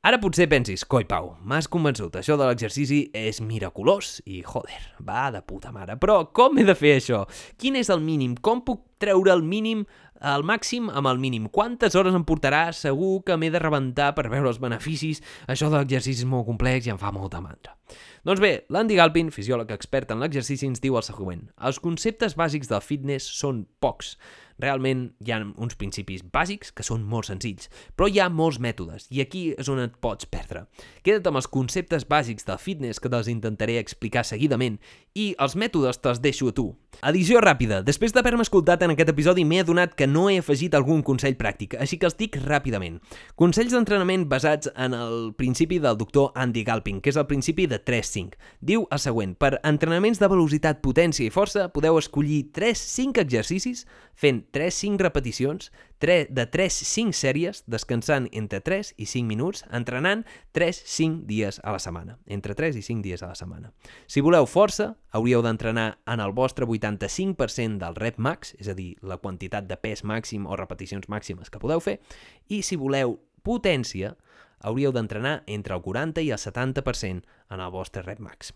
Ara 0.03 0.19
potser 0.19 0.49
pensis, 0.51 0.83
coi 0.83 1.05
Pau, 1.07 1.29
m'has 1.47 1.69
convençut, 1.71 2.17
això 2.19 2.35
de 2.35 2.47
l'exercici 2.49 3.05
és 3.15 3.39
miraculós 3.39 4.17
i, 4.27 4.41
joder, 4.43 4.81
va 4.99 5.29
de 5.31 5.45
puta 5.47 5.71
mare. 5.71 5.95
Però 5.95 6.25
com 6.35 6.59
he 6.59 6.65
de 6.67 6.75
fer 6.75 6.97
això? 6.99 7.21
Quin 7.55 7.79
és 7.79 7.91
el 7.95 8.03
mínim? 8.03 8.35
Com 8.35 8.65
puc 8.67 8.83
treure 9.03 9.31
el 9.31 9.47
mínim 9.47 9.85
al 10.23 10.47
màxim 10.47 10.89
amb 10.91 11.11
el 11.11 11.21
mínim. 11.23 11.51
Quantes 11.51 11.99
hores 11.99 12.15
em 12.15 12.25
portarà? 12.25 12.69
Segur 12.77 13.21
que 13.27 13.37
m'he 13.37 13.51
de 13.53 13.61
rebentar 13.63 14.13
per 14.17 14.29
veure 14.31 14.49
els 14.49 14.63
beneficis. 14.63 15.23
Això 15.51 15.69
de 15.69 15.83
l'exercici 15.83 16.23
és 16.23 16.31
molt 16.31 16.47
complex 16.49 16.87
i 16.87 16.95
em 16.95 17.01
fa 17.03 17.13
molta 17.13 17.43
mandra. 17.43 17.77
Doncs 18.25 18.43
bé, 18.43 18.53
l'Andy 18.71 18.99
Galpin, 18.99 19.33
fisiòleg 19.35 19.73
expert 19.75 20.13
en 20.15 20.23
l'exercici, 20.23 20.69
ens 20.69 20.83
diu 20.83 20.97
el 20.99 21.07
següent. 21.07 21.49
Els 21.63 21.81
conceptes 21.83 22.37
bàsics 22.39 22.71
del 22.71 22.85
fitness 22.85 23.27
són 23.41 23.67
pocs. 23.83 24.17
Realment 24.63 25.09
hi 25.25 25.33
ha 25.33 25.41
uns 25.43 25.75
principis 25.79 26.23
bàsics 26.23 26.71
que 26.77 26.85
són 26.87 27.03
molt 27.09 27.27
senzills, 27.27 27.69
però 27.97 28.07
hi 28.07 28.21
ha 28.23 28.29
molts 28.31 28.61
mètodes 28.63 29.09
i 29.11 29.23
aquí 29.25 29.43
és 29.59 29.71
on 29.73 29.81
et 29.83 29.97
pots 30.05 30.29
perdre. 30.31 30.67
Queda't 31.03 31.27
amb 31.31 31.41
els 31.41 31.49
conceptes 31.51 32.07
bàsics 32.09 32.47
del 32.47 32.61
fitness 32.63 33.01
que 33.03 33.11
te'ls 33.11 33.31
intentaré 33.33 33.79
explicar 33.81 34.23
seguidament 34.29 34.79
i 35.19 35.33
els 35.43 35.57
mètodes 35.59 35.99
te'ls 35.99 36.23
deixo 36.23 36.53
a 36.53 36.55
tu. 36.55 36.69
Edició 37.03 37.41
ràpida. 37.43 37.81
Després 37.83 38.15
d'haver-me 38.15 38.45
escoltat 38.47 38.85
en 38.85 38.95
aquest 38.95 39.11
episodi 39.11 39.45
m'he 39.49 39.63
adonat 39.65 39.97
que 39.99 40.07
no 40.07 40.29
he 40.31 40.39
afegit 40.39 40.77
algun 40.79 41.03
consell 41.03 41.35
pràctic, 41.41 41.75
així 41.81 41.99
que 41.99 42.07
els 42.07 42.19
dic 42.21 42.39
ràpidament. 42.45 43.01
Consells 43.35 43.75
d'entrenament 43.75 44.29
basats 44.31 44.71
en 44.77 44.95
el 44.95 45.33
principi 45.35 45.81
del 45.83 45.99
doctor 45.99 46.31
Andy 46.39 46.63
Galpin, 46.69 47.01
que 47.03 47.11
és 47.11 47.19
el 47.19 47.27
principi 47.27 47.67
de 47.67 47.82
3-5. 47.87 48.39
Diu 48.61 48.87
el 48.91 49.01
següent, 49.03 49.35
per 49.39 49.59
entrenaments 49.67 50.21
de 50.23 50.29
velocitat, 50.31 50.81
potència 50.85 51.27
i 51.27 51.33
força 51.35 51.69
podeu 51.75 51.99
escollir 52.01 52.53
3-5 52.55 53.23
exercicis 53.23 53.85
fent 54.19 54.43
3-5 54.55 55.01
repeticions, 55.03 55.71
3, 56.03 56.29
de 56.35 56.45
3-5 56.51 57.15
sèries, 57.15 57.63
descansant 57.71 58.29
entre 58.33 58.61
3 58.61 58.93
i 58.99 59.07
5 59.07 59.29
minuts, 59.29 59.65
entrenant 59.71 60.25
3-5 60.57 61.27
dies 61.31 61.61
a 61.63 61.75
la 61.75 61.81
setmana, 61.83 62.19
entre 62.27 62.57
3 62.59 62.79
i 62.79 62.83
5 62.83 63.03
dies 63.07 63.23
a 63.23 63.31
la 63.31 63.39
setmana. 63.39 63.73
Si 64.07 64.21
voleu 64.21 64.47
força, 64.51 64.93
hauríeu 65.15 65.43
d'entrenar 65.43 65.99
en 66.07 66.21
el 66.21 66.35
vostre 66.35 66.67
85% 66.67 67.79
del 67.83 67.99
rep 67.99 68.19
max, 68.19 68.57
és 68.59 68.69
a 68.69 68.75
dir, 68.79 68.97
la 69.03 69.21
quantitat 69.23 69.69
de 69.71 69.79
pes 69.79 70.05
màxim 70.05 70.47
o 70.47 70.59
repeticions 70.59 71.09
màximes 71.09 71.51
que 71.51 71.63
podeu 71.63 71.81
fer, 71.81 72.01
i 72.49 72.63
si 72.67 72.77
voleu 72.77 73.21
potència, 73.43 74.17
hauríeu 74.63 74.93
d'entrenar 74.93 75.43
entre 75.47 75.75
el 75.75 75.83
40 75.83 76.23
i 76.23 76.31
el 76.31 76.39
70% 76.39 77.23
en 77.51 77.61
el 77.61 77.71
vostre 77.71 78.03
rep 78.03 78.21
max. 78.21 78.55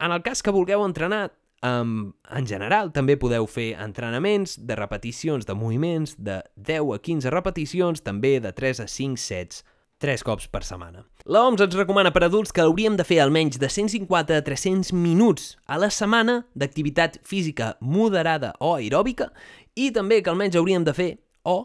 En 0.00 0.12
el 0.12 0.22
cas 0.22 0.42
que 0.42 0.54
vulgueu 0.54 0.84
entrenar 0.84 1.30
Um, 1.64 2.12
en 2.28 2.44
general, 2.44 2.90
també 2.92 3.14
podeu 3.16 3.46
fer 3.48 3.70
entrenaments 3.80 4.58
de 4.68 4.76
repeticions 4.76 5.46
de 5.48 5.54
moviments 5.56 6.12
de 6.20 6.42
10 6.60 6.90
a 6.92 6.98
15 7.00 7.30
repeticions, 7.32 8.02
també 8.04 8.34
de 8.44 8.52
3 8.52 8.82
a 8.84 8.86
5 8.90 9.16
sets, 9.16 9.62
3 10.04 10.24
cops 10.26 10.50
per 10.52 10.60
setmana. 10.66 11.06
L'OMS 11.24 11.62
ens 11.64 11.76
recomana 11.78 12.12
per 12.12 12.26
adults 12.26 12.52
que 12.52 12.60
hauríem 12.60 12.98
de 12.98 13.06
fer 13.08 13.22
almenys 13.22 13.56
de 13.62 13.70
150 13.72 14.36
a 14.36 14.44
300 14.44 14.92
minuts 14.92 15.54
a 15.64 15.78
la 15.80 15.88
setmana 15.88 16.42
d'activitat 16.52 17.22
física 17.24 17.78
moderada 17.80 18.52
o 18.60 18.74
aeròbica 18.74 19.30
i 19.74 19.88
també 19.94 20.20
que 20.20 20.34
almenys 20.34 20.58
hauríem 20.60 20.84
de 20.84 20.92
fer 20.92 21.10
o, 21.48 21.62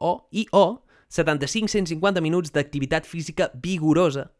o 0.00 0.14
i 0.32 0.46
o 0.56 0.64
75-150 1.12 2.22
minuts 2.24 2.54
d'activitat 2.54 3.06
física 3.06 3.50
vigorosa 3.62 4.30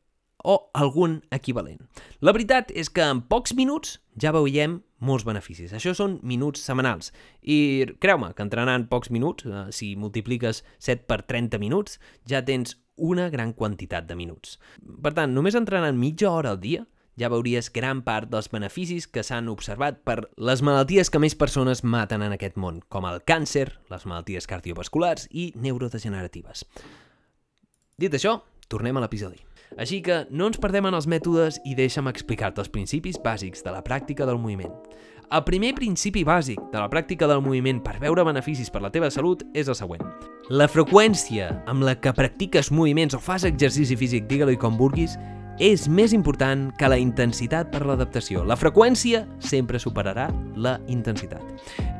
o 0.44 0.70
algun 0.74 1.20
equivalent. 1.30 1.80
La 2.20 2.32
veritat 2.34 2.72
és 2.74 2.90
que 2.90 3.04
en 3.04 3.22
pocs 3.30 3.54
minuts 3.54 3.98
ja 4.18 4.32
veiem 4.34 4.80
molts 5.02 5.26
beneficis. 5.26 5.74
Això 5.74 5.94
són 5.94 6.18
minuts 6.26 6.62
setmanals. 6.64 7.12
I 7.42 7.86
creu-me 8.02 8.32
que 8.34 8.44
entrenant 8.44 8.88
pocs 8.90 9.10
minuts, 9.10 9.46
eh, 9.46 9.66
si 9.70 9.94
multipliques 9.96 10.62
7 10.78 11.06
per 11.06 11.22
30 11.22 11.58
minuts, 11.58 11.98
ja 12.26 12.42
tens 12.42 12.76
una 12.96 13.28
gran 13.30 13.52
quantitat 13.52 14.06
de 14.06 14.16
minuts. 14.16 14.58
Per 15.02 15.12
tant, 15.12 15.32
només 15.32 15.54
entrenant 15.54 15.96
mitja 15.98 16.30
hora 16.30 16.50
al 16.50 16.60
dia 16.60 16.86
ja 17.18 17.28
veuries 17.32 17.70
gran 17.72 18.02
part 18.06 18.30
dels 18.32 18.48
beneficis 18.52 19.06
que 19.06 19.24
s'han 19.26 19.50
observat 19.52 20.00
per 20.06 20.30
les 20.36 20.62
malalties 20.64 21.10
que 21.12 21.20
més 21.22 21.36
persones 21.38 21.84
maten 21.84 22.24
en 22.24 22.34
aquest 22.36 22.56
món, 22.56 22.80
com 22.88 23.06
el 23.08 23.20
càncer, 23.28 23.68
les 23.92 24.06
malalties 24.08 24.48
cardiovasculars 24.48 25.28
i 25.30 25.52
neurodegeneratives. 25.56 26.64
Dit 28.00 28.14
això, 28.16 28.40
tornem 28.72 28.96
a 28.96 29.04
l'episodi. 29.04 29.42
Així 29.80 30.02
que 30.04 30.26
no 30.30 30.50
ens 30.50 30.60
perdem 30.60 30.88
en 30.88 30.96
els 30.96 31.08
mètodes 31.08 31.58
i 31.68 31.76
deixa'm 31.76 32.10
explicar-te 32.10 32.60
els 32.60 32.72
principis 32.72 33.18
bàsics 33.22 33.64
de 33.64 33.72
la 33.72 33.84
pràctica 33.84 34.26
del 34.28 34.40
moviment. 34.40 34.72
El 35.32 35.44
primer 35.46 35.70
principi 35.72 36.26
bàsic 36.28 36.60
de 36.74 36.76
la 36.76 36.90
pràctica 36.92 37.24
del 37.28 37.40
moviment 37.40 37.78
per 37.80 37.94
veure 38.02 38.24
beneficis 38.28 38.68
per 38.68 38.82
la 38.84 38.90
teva 38.92 39.08
salut 39.10 39.40
és 39.56 39.68
el 39.68 39.78
següent. 39.78 40.02
La 40.52 40.66
freqüència 40.68 41.48
amb 41.70 41.86
la 41.86 41.94
que 41.96 42.12
practiques 42.12 42.68
moviments 42.68 43.16
o 43.16 43.20
fas 43.22 43.46
exercici 43.48 43.96
físic, 43.96 44.26
digue-li 44.28 44.58
com 44.60 44.76
vulguis, 44.76 45.16
és 45.58 45.88
més 45.88 46.12
important 46.16 46.70
que 46.78 46.88
la 46.88 46.98
intensitat 47.00 47.70
per 47.72 47.84
l'adaptació. 47.86 48.44
La 48.44 48.56
freqüència 48.56 49.24
sempre 49.42 49.80
superarà 49.82 50.28
la 50.56 50.78
intensitat. 50.88 51.42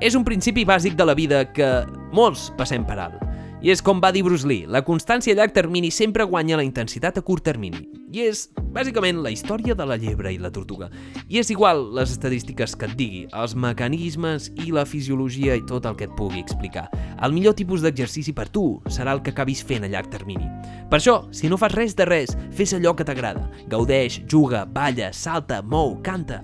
És 0.00 0.16
un 0.18 0.24
principi 0.24 0.64
bàsic 0.64 0.96
de 0.96 1.06
la 1.08 1.16
vida 1.18 1.44
que 1.52 1.72
molts 2.12 2.50
passem 2.58 2.86
per 2.88 2.98
alt. 2.98 3.18
I 3.62 3.70
és 3.70 3.82
com 3.82 4.00
va 4.02 4.10
dir 4.10 4.24
Bruce 4.26 4.48
Lee, 4.48 4.66
la 4.66 4.82
constància 4.82 5.34
a 5.34 5.38
llarg 5.38 5.54
termini 5.54 5.92
sempre 5.94 6.24
guanya 6.26 6.58
la 6.58 6.66
intensitat 6.66 7.18
a 7.18 7.22
curt 7.22 7.44
termini. 7.46 8.01
I 8.12 8.27
és, 8.27 8.42
bàsicament, 8.75 9.22
la 9.25 9.31
història 9.33 9.72
de 9.72 9.87
la 9.88 9.96
llebre 9.96 10.29
i 10.35 10.37
la 10.37 10.51
tortuga. 10.53 10.90
I 11.33 11.38
és 11.40 11.48
igual 11.48 11.79
les 11.96 12.11
estadístiques 12.12 12.75
que 12.77 12.85
et 12.85 12.92
digui, 12.98 13.22
els 13.33 13.55
mecanismes 13.57 14.51
i 14.61 14.68
la 14.75 14.85
fisiologia 14.85 15.57
i 15.57 15.62
tot 15.64 15.88
el 15.88 15.96
que 15.96 16.05
et 16.11 16.12
pugui 16.18 16.42
explicar. 16.42 16.90
El 17.25 17.33
millor 17.33 17.57
tipus 17.57 17.81
d'exercici 17.81 18.35
per 18.37 18.51
tu 18.53 18.83
serà 18.92 19.14
el 19.16 19.22
que 19.25 19.33
acabis 19.33 19.64
fent 19.64 19.88
a 19.88 19.90
llarg 19.92 20.12
termini. 20.12 20.44
Per 20.92 21.01
això, 21.01 21.22
si 21.33 21.48
no 21.48 21.57
fas 21.57 21.72
res 21.72 21.96
de 21.96 22.05
res, 22.05 22.37
fes 22.53 22.77
allò 22.77 22.92
que 22.92 23.09
t'agrada. 23.09 23.46
Gaudeix, 23.72 24.20
juga, 24.29 24.66
balla, 24.68 25.09
salta, 25.16 25.62
mou, 25.64 25.96
canta... 26.05 26.42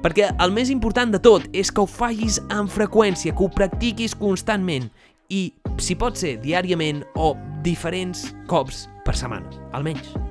Perquè 0.00 0.30
el 0.40 0.54
més 0.56 0.70
important 0.72 1.10
de 1.12 1.18
tot 1.20 1.44
és 1.52 1.68
que 1.68 1.82
ho 1.82 1.84
facis 1.84 2.38
amb 2.48 2.72
freqüència, 2.72 3.34
que 3.36 3.44
ho 3.44 3.50
practiquis 3.52 4.16
constantment 4.16 4.88
i, 5.28 5.50
si 5.76 5.92
pot 5.92 6.16
ser, 6.16 6.38
diàriament 6.40 7.04
o 7.20 7.34
diferents 7.60 8.30
cops 8.48 8.86
per 9.04 9.12
setmana, 9.12 9.52
almenys. 9.76 10.29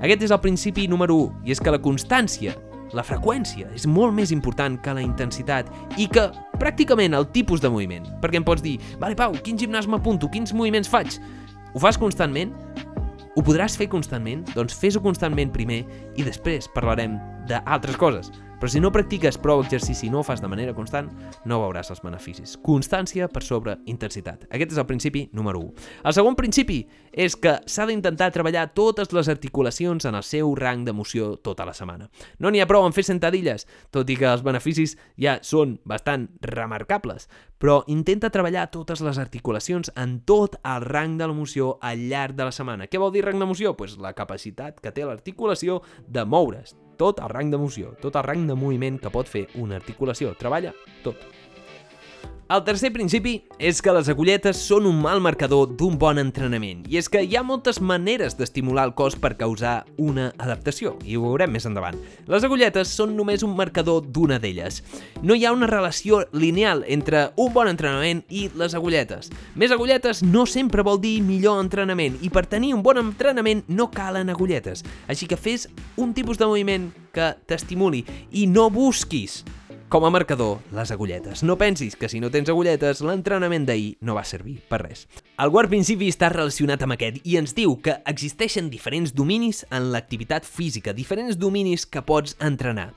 Aquest 0.00 0.22
és 0.24 0.32
el 0.32 0.40
principi 0.40 0.86
número 0.88 1.16
1, 1.26 1.42
i 1.44 1.52
és 1.52 1.60
que 1.60 1.72
la 1.72 1.80
constància, 1.82 2.54
la 2.96 3.04
freqüència, 3.04 3.68
és 3.76 3.84
molt 3.86 4.14
més 4.16 4.32
important 4.32 4.78
que 4.80 4.94
la 4.96 5.02
intensitat 5.04 5.68
i 6.00 6.06
que 6.08 6.30
pràcticament 6.60 7.12
el 7.16 7.28
tipus 7.34 7.60
de 7.60 7.68
moviment. 7.68 8.06
Perquè 8.22 8.40
em 8.40 8.46
pots 8.46 8.64
dir, 8.64 8.78
vale 9.02 9.18
Pau, 9.18 9.36
quin 9.44 9.60
gimnàs 9.60 9.88
m'apunto, 9.90 10.30
quins 10.32 10.54
moviments 10.56 10.88
faig? 10.88 11.18
Ho 11.74 11.82
fas 11.84 12.00
constantment? 12.00 12.56
Ho 13.36 13.44
podràs 13.44 13.76
fer 13.76 13.90
constantment? 13.92 14.46
Doncs 14.56 14.74
fes-ho 14.80 15.04
constantment 15.04 15.52
primer 15.52 15.84
i 16.16 16.24
després 16.24 16.66
parlarem 16.74 17.20
d'altres 17.50 17.98
coses. 17.98 18.30
Però 18.60 18.68
si 18.68 18.80
no 18.80 18.90
practiques 18.92 19.38
prou 19.40 19.62
exercici 19.62 20.04
i 20.06 20.10
no 20.12 20.18
ho 20.20 20.24
fas 20.26 20.42
de 20.44 20.48
manera 20.52 20.74
constant, 20.76 21.06
no 21.48 21.62
veuràs 21.62 21.88
els 21.94 22.02
beneficis. 22.04 22.58
Constància 22.60 23.24
per 23.32 23.40
sobre 23.40 23.78
intensitat. 23.88 24.42
Aquest 24.52 24.74
és 24.74 24.80
el 24.82 24.84
principi 24.84 25.22
número 25.32 25.62
1. 25.64 25.86
El 26.04 26.12
segon 26.12 26.36
principi 26.36 26.82
és 27.08 27.38
que 27.40 27.54
s'ha 27.64 27.86
d'intentar 27.88 28.28
treballar 28.34 28.66
totes 28.76 29.14
les 29.16 29.30
articulacions 29.32 30.04
en 30.04 30.18
el 30.18 30.26
seu 30.28 30.52
rang 30.60 30.84
d'emoció 30.84 31.38
tota 31.40 31.64
la 31.64 31.72
setmana. 31.72 32.10
No 32.38 32.52
n'hi 32.52 32.60
ha 32.60 32.68
prou 32.68 32.84
en 32.84 32.92
fer 32.92 33.06
sentadilles, 33.08 33.64
tot 33.96 34.12
i 34.12 34.18
que 34.20 34.28
els 34.28 34.44
beneficis 34.44 34.98
ja 35.16 35.38
són 35.40 35.78
bastant 35.88 36.28
remarcables, 36.44 37.30
però 37.56 37.78
intenta 37.88 38.28
treballar 38.28 38.68
totes 38.76 39.00
les 39.00 39.16
articulacions 39.16 39.88
en 39.96 40.18
tot 40.28 40.60
el 40.60 40.84
rang 40.84 41.16
de 41.16 41.32
l'emoció 41.32 41.78
al 41.80 42.04
llarg 42.12 42.36
de 42.36 42.44
la 42.44 42.52
setmana. 42.52 42.92
Què 42.92 43.00
vol 43.00 43.16
dir 43.16 43.24
rang 43.24 43.40
d'emoció? 43.40 43.72
Pues 43.72 43.96
la 43.96 44.12
capacitat 44.12 44.84
que 44.84 44.92
té 44.92 45.08
l'articulació 45.08 45.80
de 46.04 46.28
moure's, 46.28 46.76
tot 47.00 47.20
el 47.24 47.32
rang 47.32 47.48
d'emoció, 47.48 47.94
tot 48.02 48.18
el 48.20 48.26
rang 48.26 48.44
de 48.48 48.56
moviment 48.58 48.98
que 49.00 49.12
pot 49.12 49.28
fer 49.28 49.46
una 49.56 49.78
articulació. 49.80 50.34
Treballa 50.36 50.74
tot. 51.04 51.39
El 52.50 52.64
tercer 52.66 52.88
principi 52.90 53.36
és 53.62 53.78
que 53.78 53.92
les 53.94 54.08
agulletes 54.10 54.58
són 54.66 54.88
un 54.88 54.96
mal 54.98 55.20
marcador 55.22 55.68
d'un 55.78 55.94
bon 56.02 56.18
entrenament, 56.18 56.80
i 56.90 56.96
és 56.98 57.06
que 57.06 57.20
hi 57.22 57.36
ha 57.38 57.44
moltes 57.46 57.76
maneres 57.78 58.34
d'estimular 58.34 58.88
el 58.88 58.94
cos 58.98 59.14
per 59.14 59.36
causar 59.38 59.84
una 60.02 60.32
adaptació, 60.34 60.96
i 61.06 61.14
ho 61.14 61.22
veurem 61.28 61.54
més 61.54 61.68
endavant. 61.70 62.00
Les 62.26 62.42
agulletes 62.42 62.90
són 62.90 63.12
només 63.14 63.44
un 63.46 63.54
marcador 63.54 64.02
d'una 64.02 64.40
d'elles. 64.42 64.80
No 65.22 65.38
hi 65.38 65.46
ha 65.46 65.52
una 65.54 65.68
relació 65.70 66.24
lineal 66.32 66.82
entre 66.88 67.28
un 67.38 67.54
bon 67.54 67.70
entrenament 67.70 68.24
i 68.26 68.48
les 68.58 68.74
agulletes. 68.74 69.30
Més 69.54 69.70
agulletes 69.70 70.24
no 70.26 70.42
sempre 70.42 70.82
vol 70.82 70.98
dir 70.98 71.20
millor 71.22 71.62
entrenament, 71.62 72.18
i 72.18 72.32
per 72.34 72.48
tenir 72.50 72.74
un 72.74 72.82
bon 72.82 72.98
entrenament 72.98 73.62
no 73.70 73.92
calen 73.94 74.34
agulletes. 74.34 74.82
Així 75.06 75.30
que 75.30 75.38
fes 75.38 75.68
un 75.94 76.18
tipus 76.18 76.42
de 76.42 76.50
moviment 76.50 76.90
que 77.14 77.30
t'estimuli 77.46 78.02
i 78.34 78.50
no 78.50 78.66
busquis 78.74 79.44
com 79.90 80.06
a 80.06 80.10
marcador, 80.10 80.60
les 80.70 80.92
agulletes. 80.94 81.42
No 81.42 81.58
pensis 81.58 81.96
que 81.98 82.08
si 82.08 82.20
no 82.22 82.30
tens 82.30 82.48
agulletes, 82.48 83.00
l'entrenament 83.02 83.64
d'ahir 83.66 83.96
no 84.06 84.14
va 84.14 84.22
servir 84.24 84.60
per 84.70 84.78
res. 84.84 85.08
El 85.34 85.50
quart 85.50 85.68
principi 85.72 86.06
està 86.08 86.28
relacionat 86.30 86.84
amb 86.86 86.94
aquest 86.94 87.18
i 87.26 87.34
ens 87.40 87.56
diu 87.58 87.74
que 87.82 87.96
existeixen 88.08 88.70
diferents 88.70 89.10
dominis 89.18 89.64
en 89.68 89.90
l'activitat 89.90 90.46
física, 90.46 90.94
diferents 90.94 91.36
dominis 91.42 91.88
que 91.90 92.04
pots 92.06 92.38
entrenar. 92.38 92.92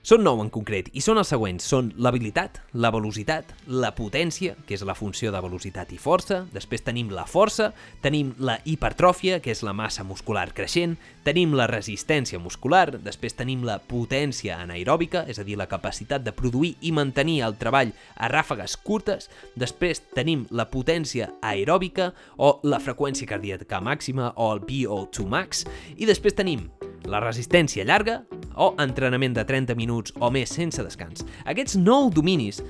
Són 0.00 0.22
nou 0.24 0.38
en 0.40 0.48
concret 0.48 0.86
i 0.96 1.02
són 1.04 1.18
els 1.20 1.28
següents. 1.28 1.66
Són 1.68 1.90
l'habilitat, 2.00 2.56
la 2.80 2.88
velocitat, 2.94 3.50
la 3.68 3.90
potència, 3.92 4.54
que 4.64 4.72
és 4.72 4.84
la 4.88 4.94
funció 4.96 5.28
de 5.28 5.42
velocitat 5.44 5.92
i 5.92 5.98
força, 6.00 6.38
després 6.54 6.80
tenim 6.86 7.10
la 7.12 7.26
força, 7.28 7.66
tenim 8.00 8.30
la 8.40 8.56
hipertròfia, 8.64 9.42
que 9.44 9.52
és 9.52 9.60
la 9.60 9.76
massa 9.76 10.00
muscular 10.08 10.46
creixent, 10.56 10.96
tenim 11.26 11.52
la 11.52 11.68
resistència 11.68 12.40
muscular, 12.40 12.96
després 12.96 13.36
tenim 13.36 13.68
la 13.68 13.76
potència 13.76 14.56
anaeròbica, 14.64 15.26
és 15.28 15.36
a 15.36 15.44
dir, 15.44 15.60
la 15.60 15.68
capacitat 15.68 16.24
de 16.24 16.32
produir 16.32 16.78
i 16.80 16.96
mantenir 16.96 17.42
el 17.44 17.60
treball 17.60 17.92
a 18.16 18.32
ràfegues 18.32 18.80
curtes, 18.80 19.28
després 19.52 20.00
tenim 20.16 20.48
la 20.48 20.70
potència 20.72 21.34
aeròbica 21.44 22.14
o 22.40 22.56
la 22.64 22.80
freqüència 22.80 23.28
cardíaca 23.28 23.84
màxima 23.84 24.32
o 24.40 24.48
el 24.54 24.64
VO2 24.64 25.28
max, 25.28 25.66
i 26.00 26.08
després 26.08 26.40
tenim 26.40 26.70
la 27.08 27.22
resistència 27.22 27.84
llarga 27.84 28.20
o 28.60 28.74
entrenament 28.82 29.34
de 29.36 29.44
30 29.46 29.76
minuts 29.78 30.14
o 30.20 30.30
més 30.30 30.52
sense 30.52 30.82
descans. 30.84 31.24
Aquests 31.48 31.78
nou 31.80 32.10
dominis 32.12 32.60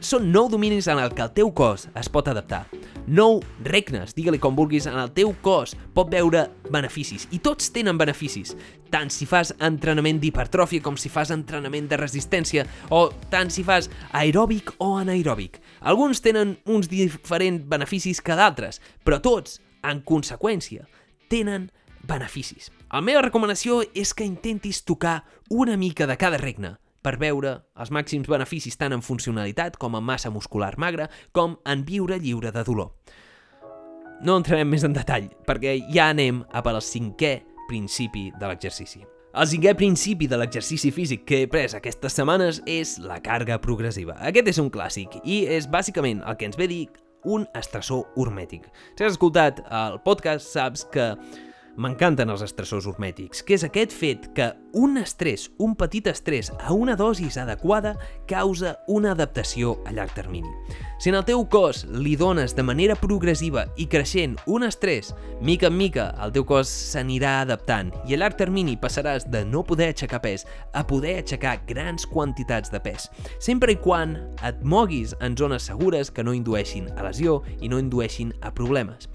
són 0.00 0.28
nou 0.30 0.46
dominis 0.46 0.86
en 0.86 1.00
el 1.02 1.10
que 1.10 1.24
el 1.24 1.32
teu 1.34 1.50
cos 1.50 1.88
es 1.98 2.08
pot 2.12 2.28
adaptar. 2.30 2.66
Nou 3.08 3.40
regnes, 3.64 4.12
digue-li 4.14 4.38
com 4.38 4.54
vulguis, 4.54 4.86
en 4.86 4.98
el 5.00 5.10
teu 5.16 5.32
cos 5.42 5.72
pot 5.96 6.10
veure 6.12 6.44
beneficis. 6.70 7.26
I 7.34 7.40
tots 7.42 7.72
tenen 7.74 7.98
beneficis, 7.98 8.54
tant 8.92 9.10
si 9.10 9.26
fas 9.26 9.54
entrenament 9.64 10.20
d'hipertròfia 10.22 10.84
com 10.84 10.98
si 11.00 11.10
fas 11.10 11.32
entrenament 11.34 11.88
de 11.90 11.98
resistència, 11.98 12.66
o 12.94 13.08
tant 13.32 13.50
si 13.50 13.64
fas 13.66 13.90
aeròbic 14.12 14.74
o 14.78 14.94
anaeròbic. 15.00 15.58
Alguns 15.80 16.22
tenen 16.22 16.58
uns 16.68 16.90
diferents 16.92 17.64
beneficis 17.66 18.22
que 18.22 18.38
d'altres, 18.38 18.82
però 19.02 19.18
tots, 19.24 19.58
en 19.82 20.04
conseqüència, 20.06 20.86
tenen 21.32 21.70
beneficis. 22.08 22.72
La 22.90 23.02
meva 23.04 23.22
recomanació 23.22 23.82
és 23.94 24.14
que 24.16 24.26
intentis 24.26 24.82
tocar 24.88 25.22
una 25.50 25.76
mica 25.76 26.06
de 26.08 26.16
cada 26.16 26.40
regne 26.40 26.76
per 27.04 27.16
veure 27.20 27.54
els 27.78 27.92
màxims 27.94 28.28
beneficis 28.28 28.76
tant 28.76 28.96
en 28.96 29.04
funcionalitat 29.04 29.78
com 29.80 29.96
en 29.96 30.04
massa 30.04 30.32
muscular 30.34 30.74
magra 30.78 31.08
com 31.32 31.56
en 31.64 31.84
viure 31.86 32.18
lliure 32.18 32.52
de 32.52 32.64
dolor. 32.66 32.90
No 34.24 34.34
entrarem 34.40 34.66
més 34.66 34.82
en 34.82 34.96
detall, 34.96 35.28
perquè 35.46 35.76
ja 35.94 36.08
anem 36.10 36.42
a 36.50 36.62
per 36.64 36.74
al 36.74 36.82
cinquè 36.82 37.36
principi 37.68 38.32
de 38.34 38.50
l'exercici. 38.50 39.04
El 39.38 39.46
cinquè 39.46 39.74
principi 39.78 40.26
de 40.26 40.38
l'exercici 40.40 40.90
físic 40.90 41.26
que 41.28 41.42
he 41.44 41.50
pres 41.50 41.76
aquestes 41.76 42.16
setmanes 42.16 42.62
és 42.66 42.96
la 42.98 43.20
càrrega 43.22 43.60
progressiva. 43.62 44.16
Aquest 44.24 44.48
és 44.50 44.58
un 44.58 44.70
clàssic 44.74 45.20
i 45.22 45.44
és 45.46 45.68
bàsicament 45.70 46.24
el 46.26 46.38
que 46.40 46.48
ens 46.48 46.58
ve 46.58 46.66
dir 46.66 46.86
un 47.28 47.44
estressor 47.58 48.08
hormètic. 48.16 48.66
Si 48.96 49.04
has 49.04 49.14
escoltat 49.14 49.60
el 49.68 50.00
podcast 50.02 50.48
saps 50.50 50.86
que 50.90 51.12
M'encanten 51.78 52.26
els 52.32 52.40
estressors 52.42 52.88
hormètics, 52.90 53.44
que 53.46 53.54
és 53.54 53.62
aquest 53.62 53.92
fet 53.94 54.24
que 54.34 54.48
un 54.74 54.98
estrès, 54.98 55.44
un 55.62 55.76
petit 55.78 56.08
estrès 56.10 56.48
a 56.58 56.74
una 56.74 56.96
dosis 56.98 57.36
adequada 57.38 57.92
causa 58.26 58.72
una 58.90 59.12
adaptació 59.14 59.76
a 59.86 59.94
llarg 59.94 60.10
termini. 60.16 60.50
Si 60.98 61.12
en 61.12 61.20
el 61.20 61.22
teu 61.22 61.44
cos 61.46 61.84
li 61.86 62.16
dones 62.18 62.56
de 62.58 62.66
manera 62.66 62.98
progressiva 62.98 63.68
i 63.78 63.86
creixent 63.86 64.34
un 64.50 64.66
estrès, 64.66 65.12
mica 65.38 65.70
en 65.70 65.78
mica 65.78 66.10
el 66.18 66.34
teu 66.34 66.42
cos 66.50 66.66
s'anirà 66.66 67.44
adaptant 67.44 67.94
i 68.10 68.18
a 68.18 68.22
llarg 68.24 68.34
termini 68.42 68.74
passaràs 68.74 69.30
de 69.30 69.44
no 69.46 69.62
poder 69.62 69.92
aixecar 69.92 70.24
pes 70.26 70.48
a 70.74 70.82
poder 70.82 71.20
aixecar 71.22 71.60
grans 71.70 72.10
quantitats 72.10 72.74
de 72.74 72.82
pes, 72.82 73.06
sempre 73.38 73.78
i 73.78 73.78
quan 73.78 74.18
et 74.42 74.64
moguis 74.66 75.14
en 75.22 75.38
zones 75.38 75.70
segures 75.70 76.10
que 76.10 76.26
no 76.26 76.34
indueixin 76.34 76.90
a 76.98 77.06
lesió 77.06 77.44
i 77.62 77.70
no 77.70 77.78
indueixin 77.78 78.34
a 78.42 78.50
problemes. 78.50 79.06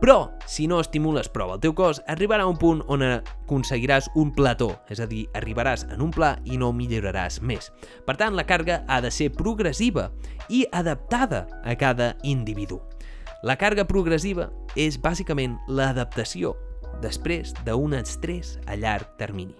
Però, 0.00 0.30
si 0.48 0.64
no 0.64 0.78
estimules 0.80 1.28
prou 1.28 1.50
el 1.52 1.60
teu 1.60 1.74
cos, 1.76 1.98
arribarà 2.08 2.46
un 2.48 2.56
punt 2.56 2.78
on 2.88 3.02
aconseguiràs 3.04 4.08
un 4.16 4.30
plató, 4.32 4.70
és 4.88 5.02
a 5.04 5.06
dir, 5.06 5.26
arribaràs 5.36 5.84
en 5.92 6.00
un 6.00 6.14
pla 6.14 6.38
i 6.48 6.56
no 6.56 6.70
milloraràs 6.72 7.42
més. 7.44 7.68
Per 8.06 8.16
tant, 8.16 8.32
la 8.32 8.46
càrrega 8.48 8.80
ha 8.88 9.02
de 9.04 9.10
ser 9.12 9.28
progressiva 9.36 10.08
i 10.48 10.64
adaptada 10.72 11.44
a 11.60 11.76
cada 11.76 12.14
individu. 12.24 12.80
La 13.44 13.58
càrrega 13.60 13.84
progressiva 13.88 14.48
és 14.72 14.96
bàsicament 15.00 15.58
l'adaptació 15.68 16.54
després 17.04 17.52
d'un 17.66 17.92
estrès 18.00 18.56
a 18.68 18.80
llarg 18.80 19.12
termini. 19.20 19.54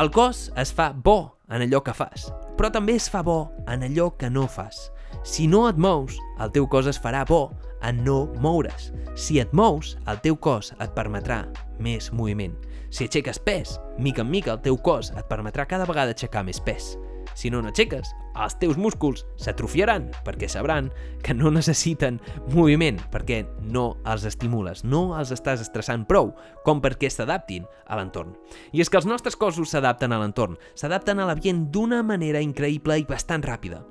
El 0.00 0.12
cos 0.12 0.50
es 0.56 0.72
fa 0.72 0.92
bo 0.92 1.38
en 1.52 1.64
allò 1.64 1.82
que 1.84 1.96
fas, 1.96 2.28
però 2.56 2.68
també 2.72 2.96
es 3.00 3.08
fa 3.12 3.24
bo 3.24 3.54
en 3.68 3.84
allò 3.88 4.10
que 4.20 4.28
no 4.28 4.46
fas. 4.48 4.90
Si 5.24 5.46
no 5.48 5.66
et 5.68 5.76
mous, 5.80 6.16
el 6.40 6.52
teu 6.52 6.68
cos 6.68 6.88
es 6.88 7.00
farà 7.00 7.26
bo 7.28 7.50
en 7.82 8.02
no 8.04 8.26
moure's. 8.40 8.90
Si 9.14 9.38
et 9.42 9.52
mous, 9.52 9.96
el 10.08 10.20
teu 10.24 10.38
cos 10.40 10.72
et 10.78 10.92
permetrà 10.96 11.44
més 11.82 12.12
moviment. 12.12 12.56
Si 12.92 13.06
aixeques 13.06 13.40
pes, 13.40 13.78
mica 13.98 14.24
en 14.24 14.30
mica 14.30 14.52
el 14.56 14.60
teu 14.64 14.76
cos 14.76 15.12
et 15.16 15.24
permetrà 15.30 15.66
cada 15.68 15.88
vegada 15.88 16.14
aixecar 16.14 16.44
més 16.44 16.60
pes. 16.60 16.94
Si 17.34 17.50
no 17.50 17.62
n'aixeques, 17.62 18.10
els 18.42 18.56
teus 18.60 18.78
músculs 18.80 19.22
s'atrofiaran 19.40 20.08
perquè 20.26 20.48
sabran 20.50 20.90
que 21.24 21.34
no 21.36 21.52
necessiten 21.52 22.18
moviment 22.52 22.98
perquè 23.12 23.42
no 23.72 23.98
els 24.08 24.26
estimules, 24.28 24.84
no 24.84 25.12
els 25.18 25.32
estàs 25.34 25.62
estressant 25.64 26.06
prou 26.08 26.32
com 26.66 26.82
perquè 26.84 27.10
s'adaptin 27.12 27.66
a 27.86 27.98
l'entorn. 27.98 28.34
I 28.72 28.84
és 28.84 28.90
que 28.90 29.00
els 29.00 29.08
nostres 29.08 29.36
cossos 29.36 29.72
s'adapten 29.72 30.12
a 30.12 30.20
l'entorn, 30.20 30.58
s'adapten 30.74 31.20
a 31.20 31.28
l'ambient 31.28 31.66
d'una 31.72 32.02
manera 32.06 32.42
increïble 32.44 32.98
i 33.00 33.08
bastant 33.08 33.44
ràpida 33.44 33.82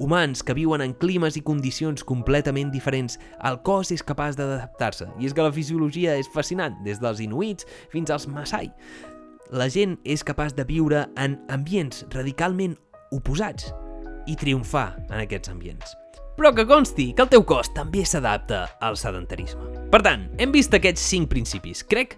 humans 0.00 0.42
que 0.42 0.56
viuen 0.56 0.82
en 0.82 0.94
climes 0.96 1.36
i 1.36 1.44
condicions 1.44 2.02
completament 2.08 2.72
diferents, 2.72 3.20
el 3.46 3.60
cos 3.62 3.92
és 3.94 4.02
capaç 4.02 4.38
d'adaptar-se. 4.40 5.06
I 5.20 5.28
és 5.28 5.36
que 5.36 5.44
la 5.44 5.52
fisiologia 5.54 6.16
és 6.18 6.30
fascinant, 6.34 6.74
des 6.86 6.98
dels 6.98 7.20
inuits 7.22 7.68
fins 7.92 8.10
als 8.10 8.26
Masai. 8.26 8.72
La 9.52 9.68
gent 9.70 9.98
és 10.08 10.24
capaç 10.24 10.56
de 10.56 10.64
viure 10.66 11.04
en 11.20 11.36
ambients 11.52 12.04
radicalment 12.14 12.78
oposats 13.12 13.70
i 14.30 14.36
triomfar 14.38 14.94
en 15.10 15.18
aquests 15.20 15.52
ambients. 15.52 15.96
Però 16.40 16.54
que 16.56 16.64
consti 16.64 17.10
que 17.12 17.26
el 17.26 17.28
teu 17.28 17.42
cos 17.44 17.68
també 17.76 18.04
s'adapta 18.06 18.62
al 18.80 18.96
sedentarisme. 18.96 19.66
Per 19.92 20.00
tant, 20.06 20.30
hem 20.40 20.54
vist 20.54 20.72
aquests 20.72 21.02
cinc 21.12 21.28
principis. 21.28 21.82
Crec 21.84 22.16